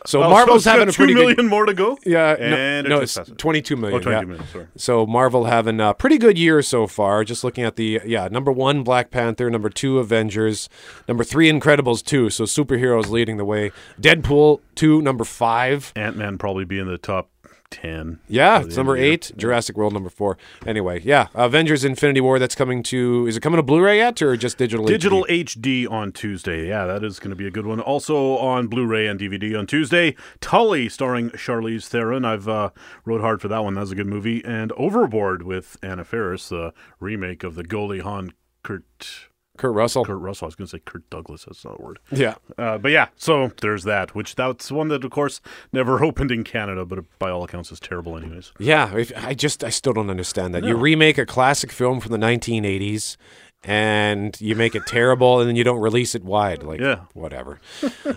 So 0.07 0.23
Oh, 0.23 0.31
Marvel's 0.31 0.59
it's 0.59 0.67
having 0.67 0.89
a 0.89 0.93
two 0.93 0.97
pretty 0.97 1.15
million 1.15 1.37
good, 1.37 1.45
more 1.47 1.67
to 1.67 1.75
go. 1.75 1.99
Yeah, 2.05 2.37
and 2.39 2.89
no, 2.89 2.97
no, 2.97 3.03
it's 3.03 3.17
it's 3.17 3.31
22 3.37 3.77
million. 3.77 3.99
Oh, 3.99 4.03
22 4.03 4.11
yeah. 4.11 4.25
million, 4.27 4.47
sorry. 4.49 4.67
So 4.77 5.07
Marvel 5.07 5.45
having 5.45 5.81
a 5.81 5.95
pretty 5.95 6.19
good 6.19 6.39
year 6.39 6.63
so 6.63 6.87
far. 6.87 7.25
Just 7.25 7.45
looking 7.45 7.65
at 7.65 7.77
the 7.77 8.01
yeah, 8.05 8.29
number 8.29 8.53
one 8.53 8.83
Black 8.83 9.11
Panther, 9.11 9.51
number 9.51 9.71
two 9.71 9.99
Avengers, 9.99 10.69
number 11.07 11.25
three 11.25 11.51
Incredibles 11.51 12.05
two. 12.05 12.31
So 12.31 12.45
superheroes 12.45 13.09
leading 13.09 13.37
the 13.37 13.45
way. 13.45 13.73
Deadpool 14.01 14.61
two, 14.75 15.03
number 15.03 15.25
five. 15.25 15.93
Ant 15.97 16.17
Man 16.17 16.39
probably 16.39 16.65
be 16.65 16.79
in 16.79 16.87
the 16.87 16.99
top 16.99 17.31
ten. 17.71 18.21
Yeah, 18.29 18.63
it's 18.63 18.77
number 18.77 18.97
eight. 18.97 19.33
Jurassic 19.37 19.77
World 19.77 19.93
number 19.93 20.11
four. 20.11 20.37
Anyway, 20.67 21.01
yeah, 21.03 21.29
Avengers: 21.35 21.85
Infinity 21.85 22.21
War. 22.21 22.39
That's 22.39 22.55
coming 22.55 22.83
to. 22.85 23.27
Is 23.27 23.37
it 23.37 23.41
coming 23.41 23.59
to 23.59 23.63
Blu-ray 23.63 23.99
yet, 23.99 24.21
or 24.23 24.37
just 24.37 24.59
digital? 24.59 24.87
Digital 24.87 25.27
HD? 25.29 25.85
HD 25.85 25.91
on 25.91 26.13
Tuesday. 26.13 26.69
Yeah, 26.69 26.87
that 26.87 27.05
is 27.05 27.19
going 27.19 27.31
to 27.31 27.37
be 27.37 27.47
a 27.47 27.51
good 27.51 27.67
one. 27.67 27.81
Also 27.81 28.37
on 28.39 28.67
Blu-ray 28.69 29.07
and 29.07 29.19
DVD 29.19 29.59
on 29.59 29.67
Tuesday. 29.67 30.15
Tully, 30.41 30.89
starring 30.89 31.31
Charlize 31.31 31.87
Theron. 31.87 32.25
I've 32.25 32.49
uh, 32.49 32.71
rode 33.05 33.21
hard 33.21 33.41
for 33.41 33.49
that 33.49 33.65
one. 33.65 33.75
That 33.75 33.81
was 33.81 33.93
a 33.93 33.97
good 33.97 34.07
movie. 34.07 34.45
And 34.45 34.73
Overboard 34.73 35.43
with 35.43 35.77
Anna 35.83 36.05
Faris, 36.05 36.49
the 36.49 36.73
remake 37.01 37.45
of 37.45 37.55
the 37.55 37.65
Goldie 37.65 38.01
Hawn 38.01 38.33
Kurt 38.63 39.29
Kurt 39.59 39.75
Russell. 39.75 40.05
Kurt 40.05 40.19
Russell. 40.19 40.47
I 40.47 40.49
was 40.49 40.55
going 40.55 40.67
to 40.67 40.71
say 40.71 40.83
Kurt 40.85 41.09
Douglas. 41.11 41.45
That's 41.45 41.65
not 41.65 41.79
a 41.79 41.83
word. 41.83 41.99
Yeah. 42.11 42.37
Uh, 42.57 42.79
but 42.79 42.91
yeah, 42.91 43.09
so 43.17 43.53
there's 43.61 43.85
that. 43.85 44.15
Which 44.15 44.35
that's 44.35 44.73
one 44.73 44.89
that, 44.89 45.05
of 45.05 45.11
course, 45.11 45.41
never 45.73 46.03
opened 46.05 46.31
in 46.31 46.45
Canada, 46.45 46.85
but 46.85 47.05
by 47.19 47.31
all 47.31 47.45
accounts 47.45 47.71
is 47.71 47.81
terrible, 47.81 48.17
anyways. 48.17 48.53
Yeah, 48.59 49.03
I 49.17 49.35
just 49.35 49.63
I 49.63 49.71
still 49.71 49.93
don't 49.93 50.11
understand 50.11 50.55
that. 50.55 50.65
You 50.65 50.77
remake 50.77 51.19
a 51.19 51.27
classic 51.27 51.71
film 51.73 52.01
from 52.01 52.13
the 52.13 52.19
1980s 52.19 53.17
and 53.65 54.41
you 54.41 54.55
make 54.55 54.75
it 54.75 54.87
terrible 54.87 55.41
and 55.41 55.49
then 55.49 55.57
you 55.57 55.65
don't 55.65 55.81
release 55.81 56.15
it 56.15 56.23
wide 56.25 56.63
like 56.63 56.81
Yeah. 56.81 57.01
whatever. 57.13 57.61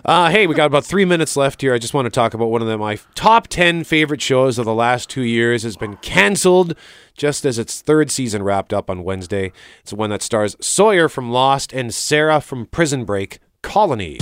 uh, 0.04 0.30
hey, 0.30 0.46
we 0.46 0.54
got 0.54 0.66
about 0.66 0.84
3 0.84 1.04
minutes 1.04 1.36
left 1.36 1.60
here. 1.60 1.74
I 1.74 1.78
just 1.78 1.94
want 1.94 2.06
to 2.06 2.10
talk 2.10 2.32
about 2.32 2.46
one 2.46 2.62
of 2.62 2.68
the, 2.68 2.78
my 2.78 2.98
top 3.14 3.48
10 3.48 3.84
favorite 3.84 4.22
shows 4.22 4.58
of 4.58 4.64
the 4.64 4.74
last 4.74 5.10
2 5.10 5.22
years 5.22 5.62
has 5.64 5.76
been 5.76 5.96
canceled 5.96 6.74
just 7.14 7.44
as 7.44 7.58
its 7.58 7.80
third 7.82 8.10
season 8.10 8.42
wrapped 8.42 8.72
up 8.72 8.88
on 8.88 9.02
Wednesday. 9.04 9.52
It's 9.80 9.90
the 9.90 9.96
one 9.96 10.10
that 10.10 10.22
stars 10.22 10.56
Sawyer 10.60 11.08
from 11.08 11.30
Lost 11.30 11.72
and 11.72 11.92
Sarah 11.92 12.40
from 12.40 12.66
Prison 12.66 13.04
Break, 13.04 13.40
Colony. 13.62 14.18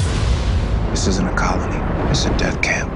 This 0.90 1.06
isn't 1.06 1.28
a 1.28 1.34
colony. 1.36 1.76
It's 2.10 2.24
a 2.24 2.36
death 2.36 2.60
camp. 2.62 2.90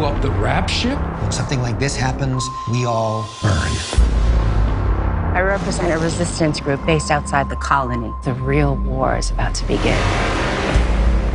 Blew 0.00 0.08
up 0.08 0.22
the 0.22 0.30
rap 0.30 0.68
ship? 0.68 0.98
When 1.20 1.30
something 1.30 1.60
like 1.60 1.78
this 1.78 1.94
happens, 1.94 2.48
we 2.70 2.86
all 2.86 3.28
burn. 3.42 3.72
I 5.34 5.42
represent 5.42 5.92
a 5.92 5.98
resistance 5.98 6.58
group 6.58 6.84
based 6.86 7.10
outside 7.10 7.50
the 7.50 7.56
colony. 7.56 8.12
The 8.24 8.32
real 8.34 8.76
war 8.76 9.16
is 9.16 9.30
about 9.30 9.54
to 9.56 9.66
begin. 9.66 9.98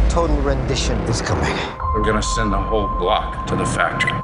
Total 0.10 0.36
rendition 0.38 0.98
is 1.02 1.22
coming. 1.22 1.56
We're 1.94 2.04
gonna 2.04 2.24
send 2.24 2.52
the 2.52 2.58
whole 2.58 2.88
block 2.98 3.46
to 3.48 3.56
the 3.56 3.66
factory. 3.66 4.20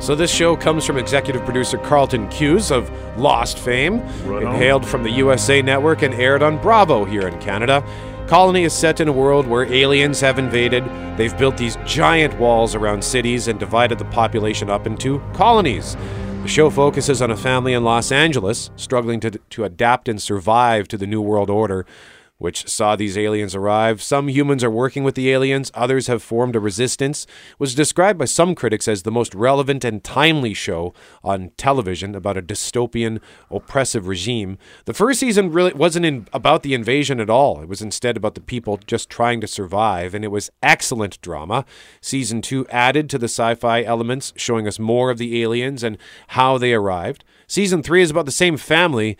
So 0.00 0.14
this 0.14 0.32
show 0.32 0.56
comes 0.56 0.84
from 0.84 0.98
executive 0.98 1.44
producer 1.44 1.78
Carlton 1.78 2.28
Cuse 2.28 2.70
of 2.70 2.90
Lost 3.16 3.58
fame. 3.58 4.00
Right 4.24 4.42
it 4.42 4.56
hailed 4.56 4.84
from 4.84 5.02
the 5.02 5.10
USA 5.12 5.62
Network 5.62 6.02
and 6.02 6.12
aired 6.12 6.42
on 6.42 6.60
Bravo 6.60 7.04
here 7.04 7.26
in 7.26 7.38
Canada. 7.40 7.84
Colony 8.32 8.64
is 8.64 8.72
set 8.72 8.98
in 8.98 9.08
a 9.08 9.12
world 9.12 9.46
where 9.46 9.70
aliens 9.70 10.18
have 10.18 10.38
invaded. 10.38 10.82
They've 11.18 11.36
built 11.36 11.58
these 11.58 11.76
giant 11.84 12.38
walls 12.38 12.74
around 12.74 13.04
cities 13.04 13.46
and 13.46 13.60
divided 13.60 13.98
the 13.98 14.06
population 14.06 14.70
up 14.70 14.86
into 14.86 15.18
colonies. 15.34 15.98
The 16.40 16.48
show 16.48 16.70
focuses 16.70 17.20
on 17.20 17.30
a 17.30 17.36
family 17.36 17.74
in 17.74 17.84
Los 17.84 18.10
Angeles 18.10 18.70
struggling 18.74 19.20
to, 19.20 19.32
to 19.32 19.64
adapt 19.64 20.08
and 20.08 20.18
survive 20.18 20.88
to 20.88 20.96
the 20.96 21.06
New 21.06 21.20
World 21.20 21.50
Order 21.50 21.84
which 22.42 22.68
saw 22.68 22.96
these 22.96 23.16
aliens 23.16 23.54
arrive. 23.54 24.02
Some 24.02 24.26
humans 24.26 24.64
are 24.64 24.70
working 24.70 25.04
with 25.04 25.14
the 25.14 25.30
aliens, 25.30 25.70
others 25.74 26.08
have 26.08 26.24
formed 26.24 26.56
a 26.56 26.60
resistance. 26.60 27.24
Was 27.56 27.72
described 27.72 28.18
by 28.18 28.24
some 28.24 28.56
critics 28.56 28.88
as 28.88 29.04
the 29.04 29.12
most 29.12 29.32
relevant 29.32 29.84
and 29.84 30.02
timely 30.02 30.52
show 30.52 30.92
on 31.22 31.52
television 31.56 32.16
about 32.16 32.36
a 32.36 32.42
dystopian, 32.42 33.20
oppressive 33.48 34.08
regime. 34.08 34.58
The 34.86 34.92
first 34.92 35.20
season 35.20 35.52
really 35.52 35.72
wasn't 35.72 36.04
in, 36.04 36.26
about 36.32 36.64
the 36.64 36.74
invasion 36.74 37.20
at 37.20 37.30
all. 37.30 37.62
It 37.62 37.68
was 37.68 37.80
instead 37.80 38.16
about 38.16 38.34
the 38.34 38.40
people 38.40 38.80
just 38.88 39.08
trying 39.08 39.40
to 39.42 39.46
survive, 39.46 40.12
and 40.12 40.24
it 40.24 40.32
was 40.32 40.50
excellent 40.64 41.20
drama. 41.20 41.64
Season 42.00 42.42
2 42.42 42.66
added 42.70 43.08
to 43.10 43.18
the 43.18 43.26
sci-fi 43.26 43.84
elements, 43.84 44.32
showing 44.34 44.66
us 44.66 44.80
more 44.80 45.12
of 45.12 45.18
the 45.18 45.40
aliens 45.40 45.84
and 45.84 45.96
how 46.28 46.58
they 46.58 46.74
arrived. 46.74 47.22
Season 47.46 47.84
3 47.84 48.02
is 48.02 48.10
about 48.10 48.26
the 48.26 48.32
same 48.32 48.56
family, 48.56 49.16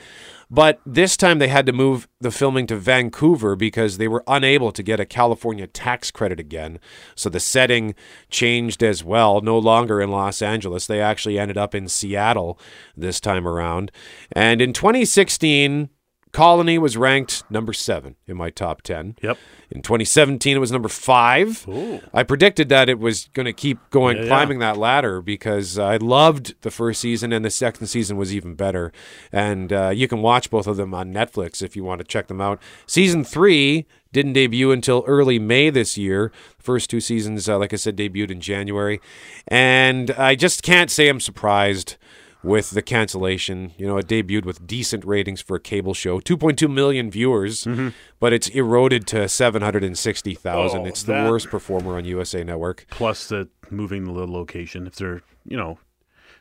but 0.53 0.81
this 0.85 1.17
time 1.17 1.39
they 1.39 1.49
had 1.49 1.65
to 1.65 1.73
move 1.73 2.07
the 2.21 2.31
filming 2.31 2.67
to 2.67 2.77
Vancouver 2.77 3.57
because 3.57 3.97
they 3.97 4.07
were 4.07 4.23
unable 4.27 4.71
to 4.71 4.83
get 4.83 5.01
a 5.01 5.07
California 5.07 5.67
tax 5.67 6.11
credit 6.11 6.39
again. 6.39 6.79
So 7.15 7.31
the 7.31 7.41
setting 7.41 7.95
changed 8.29 8.83
as 8.83 9.03
well. 9.03 9.41
No 9.41 9.59
longer 9.59 9.99
in 10.03 10.11
Los 10.11 10.43
Angeles. 10.43 10.87
They 10.87 11.01
actually 11.01 11.39
ended 11.39 11.57
up 11.57 11.75
in 11.75 11.89
Seattle 11.89 12.61
this 12.95 13.19
time 13.19 13.49
around. 13.49 13.91
And 14.33 14.61
in 14.61 14.75
2016, 14.75 15.89
Colony 16.33 16.79
was 16.79 16.97
ranked 16.97 17.45
number 17.51 17.73
seven 17.75 18.17
in 18.27 18.37
my 18.39 18.49
top 18.49 18.81
10. 18.83 19.17
Yep. 19.23 19.37
In 19.71 19.83
2017, 19.83 20.57
it 20.57 20.61
was 20.61 20.73
number 20.73 20.89
five. 20.89 21.67
I 22.15 22.23
predicted 22.23 22.71
that 22.71 22.89
it 22.89 22.99
was 22.99 23.29
going 23.35 23.45
to 23.47 23.53
keep 23.53 23.79
going, 23.91 24.17
Yeah, 24.17 24.23
yeah. 24.23 24.29
climbing 24.29 24.59
that 24.61 24.79
ladder 24.79 25.21
because 25.21 25.79
I 25.79 25.99
loved 25.99 26.55
the 26.63 26.71
first 26.71 27.01
season 27.03 27.33
and 27.35 27.45
the 27.45 27.51
second 27.51 27.87
season 27.89 28.17
was 28.17 28.35
even 28.35 28.55
better. 28.55 28.93
And 29.31 29.73
uh, 29.73 29.91
you 29.91 30.09
can 30.09 30.23
watch 30.23 30.49
both 30.49 30.67
of 30.67 30.79
them 30.79 30.95
on 30.95 31.13
Netflix 31.13 31.63
if 31.63 31.77
you 31.77 31.85
want 31.85 31.99
to 32.01 32.05
check 32.07 32.29
them 32.29 32.41
out. 32.41 32.61
Season 32.87 33.25
three 33.25 33.87
didn't 34.13 34.33
debut 34.35 34.71
until 34.73 35.05
early 35.07 35.39
May 35.39 35.69
this 35.71 35.99
year. 35.99 36.33
First 36.59 36.89
two 36.91 37.01
seasons, 37.01 37.47
uh, 37.49 37.59
like 37.59 37.73
I 37.75 37.77
said, 37.77 37.97
debuted 37.97 38.31
in 38.31 38.41
January. 38.41 39.01
And 39.49 40.11
I 40.13 40.35
just 40.35 40.63
can't 40.63 40.91
say 40.91 41.09
I'm 41.09 41.21
surprised 41.21 41.97
with 42.43 42.71
the 42.71 42.83
cancellation. 42.83 43.73
You 43.77 43.87
know, 43.87 43.97
it 43.99 44.07
debuted 44.07 44.45
with 44.45 44.67
decent 44.67 45.05
ratings 45.05 45.41
for 45.41 45.57
a 45.57 45.61
cable 45.61 45.95
show, 45.95 46.21
2.2 46.21 46.73
million 46.73 47.11
viewers, 47.11 47.65
mm-hmm. 47.65 47.89
but 48.21 48.33
it's 48.33 48.49
eroded 48.49 49.07
to 49.09 49.29
760,000. 49.29 50.81
Oh, 50.81 50.85
it's 50.85 51.03
the 51.03 51.13
that- 51.13 51.31
worst 51.31 51.49
performer 51.49 51.97
on 51.97 52.05
USA 52.05 52.45
Network. 52.45 52.87
Plus 52.91 53.29
the 53.29 53.49
moving 53.71 54.05
the 54.05 54.27
location. 54.27 54.87
If 54.87 54.97
they're, 54.97 55.23
you 55.45 55.57
know, 55.57 55.79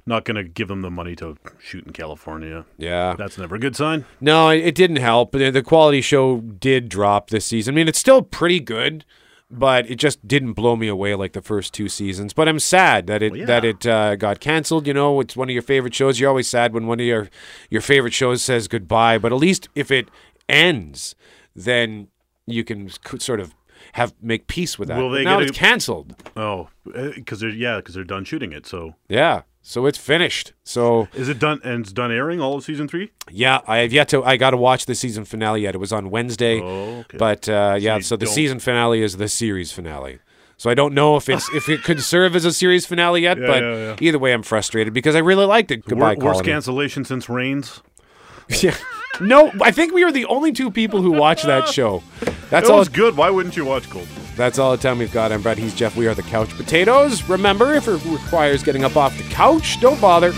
not 0.06 0.26
going 0.26 0.36
to 0.36 0.44
give 0.44 0.68
them 0.68 0.82
the 0.82 0.90
money 0.90 1.16
to 1.16 1.38
shoot 1.60 1.86
in 1.86 1.94
California. 1.94 2.66
Yeah. 2.78 3.16
That's 3.18 3.38
never 3.38 3.56
a 3.56 3.60
good 3.60 3.76
sign. 3.76 4.06
No, 4.20 4.50
it, 4.50 4.76
didn't 4.76 4.98
help. 4.98 5.32
The 5.32 5.52
the 5.52 5.62
quality 5.62 6.02
show 6.02 6.40
did 6.42 6.90
drop 6.90 7.30
this 7.30 7.46
season. 7.46 7.74
I 7.74 7.78
mean, 7.78 7.88
it's 7.88 8.00
still 8.00 8.22
pretty 8.22 8.60
good, 8.60 9.06
but 9.52 9.90
it 9.90 9.96
just 9.96 10.26
didn't 10.28 10.54
blow 10.54 10.76
me 10.76 10.88
away 10.88 11.14
like 11.16 11.34
the 11.34 11.42
first 11.42 11.74
two 11.74 11.88
seasons. 11.90 12.34
But 12.34 12.48
I'm 12.48 12.60
sad 12.60 13.08
that 13.08 13.22
it 13.22 13.32
Well, 13.32 13.40
yeah. 13.42 13.46
that 13.48 13.66
it 13.66 13.86
uh, 13.86 14.16
got 14.16 14.40
canceled. 14.40 14.88
You 14.88 14.94
know, 14.94 15.20
it's 15.20 15.36
one 15.36 15.50
of 15.50 15.54
your 15.54 15.62
favorite 15.62 15.94
shows. 15.94 16.20
You're 16.20 16.30
always 16.30 16.48
sad 16.48 16.74
when 16.74 16.88
one 16.88 17.00
of 17.00 17.06
your 17.06 17.30
your 17.70 17.82
favorite 17.82 18.14
shows 18.14 18.42
says 18.42 18.68
goodbye. 18.68 19.18
But 19.18 19.32
at 19.32 19.38
least 19.38 19.70
if 19.76 19.92
it 19.92 20.10
ends, 20.50 21.16
then 21.56 22.08
you 22.48 22.64
can 22.64 22.90
sort 23.20 23.40
of 23.40 23.54
have 23.94 24.14
make 24.22 24.48
peace 24.48 24.80
with 24.80 24.88
that. 24.88 24.98
Will 24.98 25.10
they 25.10 25.24
now 25.24 25.40
get 25.40 25.50
it's 25.50 25.58
a- 25.58 25.60
canceled. 25.60 26.16
Oh, 26.38 26.70
because 26.86 27.40
they're 27.40 27.50
yeah, 27.50 27.78
because 27.78 27.96
they're 27.96 28.04
done 28.04 28.24
shooting 28.26 28.54
it. 28.54 28.66
So 28.66 28.96
Yeah, 29.10 29.42
so 29.62 29.86
it's 29.86 29.97
finished. 29.97 30.54
So 30.63 31.08
is 31.13 31.30
it 31.30 31.39
done 31.39 31.60
and 31.63 31.82
it's 31.84 31.91
done 31.93 32.12
airing 32.12 32.41
all 32.41 32.56
of 32.56 32.63
season 32.63 32.88
three? 32.88 33.12
Yeah, 33.30 33.60
I 33.67 33.78
have 33.78 33.93
yet 33.93 34.10
to. 34.10 34.24
I 34.24 34.38
got 34.38 34.52
to 34.52 34.58
watch 34.58 34.86
the 34.86 34.95
season 34.95 35.26
finale 35.26 35.62
yet. 35.62 35.76
It 35.76 35.80
was 35.80 35.93
on 35.93 36.10
Wednesday. 36.10 36.60
Oh, 36.62 37.00
okay. 37.00 37.17
But 37.17 37.47
uh, 37.50 37.78
yeah, 37.80 37.97
you 37.97 38.02
so 38.02 38.15
the 38.17 38.26
don't- 38.26 38.34
season 38.34 38.60
finale 38.60 39.02
is 39.02 39.17
the 39.17 39.28
series 39.28 39.71
finale. 39.71 40.19
So 40.58 40.69
I 40.69 40.76
don't 40.76 40.93
know 40.93 41.15
if 41.15 41.28
it's 41.28 41.50
if 41.56 41.69
it 41.69 41.84
could 41.84 42.02
serve 42.04 42.36
as 42.36 42.45
a 42.45 42.54
series 42.54 42.86
finale 42.86 43.21
yet. 43.21 43.39
Yeah, 43.39 43.47
but 43.47 43.63
yeah, 43.63 43.76
yeah. 43.76 43.95
either 44.00 44.19
way, 44.19 44.32
I'm 44.32 44.43
frustrated 44.43 44.93
because 44.93 45.15
I 45.15 45.19
really 45.19 45.45
liked 45.45 45.71
it. 45.71 45.84
Goodbye, 45.86 46.13
Wor- 46.15 46.34
worst 46.34 46.43
cancellation 46.43 47.04
since 47.04 47.28
Raines. 47.30 47.82
yeah. 48.62 48.76
No, 49.19 49.52
I 49.62 49.71
think 49.71 49.93
we 49.93 50.04
are 50.04 50.12
the 50.12 50.26
only 50.26 50.52
two 50.52 50.71
people 50.71 51.02
who 51.02 51.12
watch 51.12 51.43
that 51.43 51.67
show. 51.67 52.02
That's 52.50 52.69
it 52.69 52.71
all. 52.71 52.80
was 52.80 52.89
good. 52.89 53.17
Why 53.17 53.30
wouldn't 53.30 53.56
you 53.58 53.65
watch 53.65 53.89
Gold? 53.89 54.08
That's 54.36 54.58
all 54.58 54.71
the 54.71 54.82
time 54.82 54.97
we've 54.97 55.12
got. 55.12 55.32
I'm 55.32 55.41
Brett. 55.41 55.58
He's 55.58 55.76
Jeff. 55.76 55.95
We 55.95 56.08
are 56.08 56.15
the 56.15 56.24
Couch 56.24 56.50
Potatoes. 56.56 57.28
Remember, 57.30 57.74
if 57.74 57.88
it 57.88 58.04
requires 58.06 58.63
getting 58.63 58.84
up 58.84 58.95
off 58.95 59.15
the 59.17 59.24
couch, 59.26 59.80
don't 59.82 60.00
bother. 60.00 60.32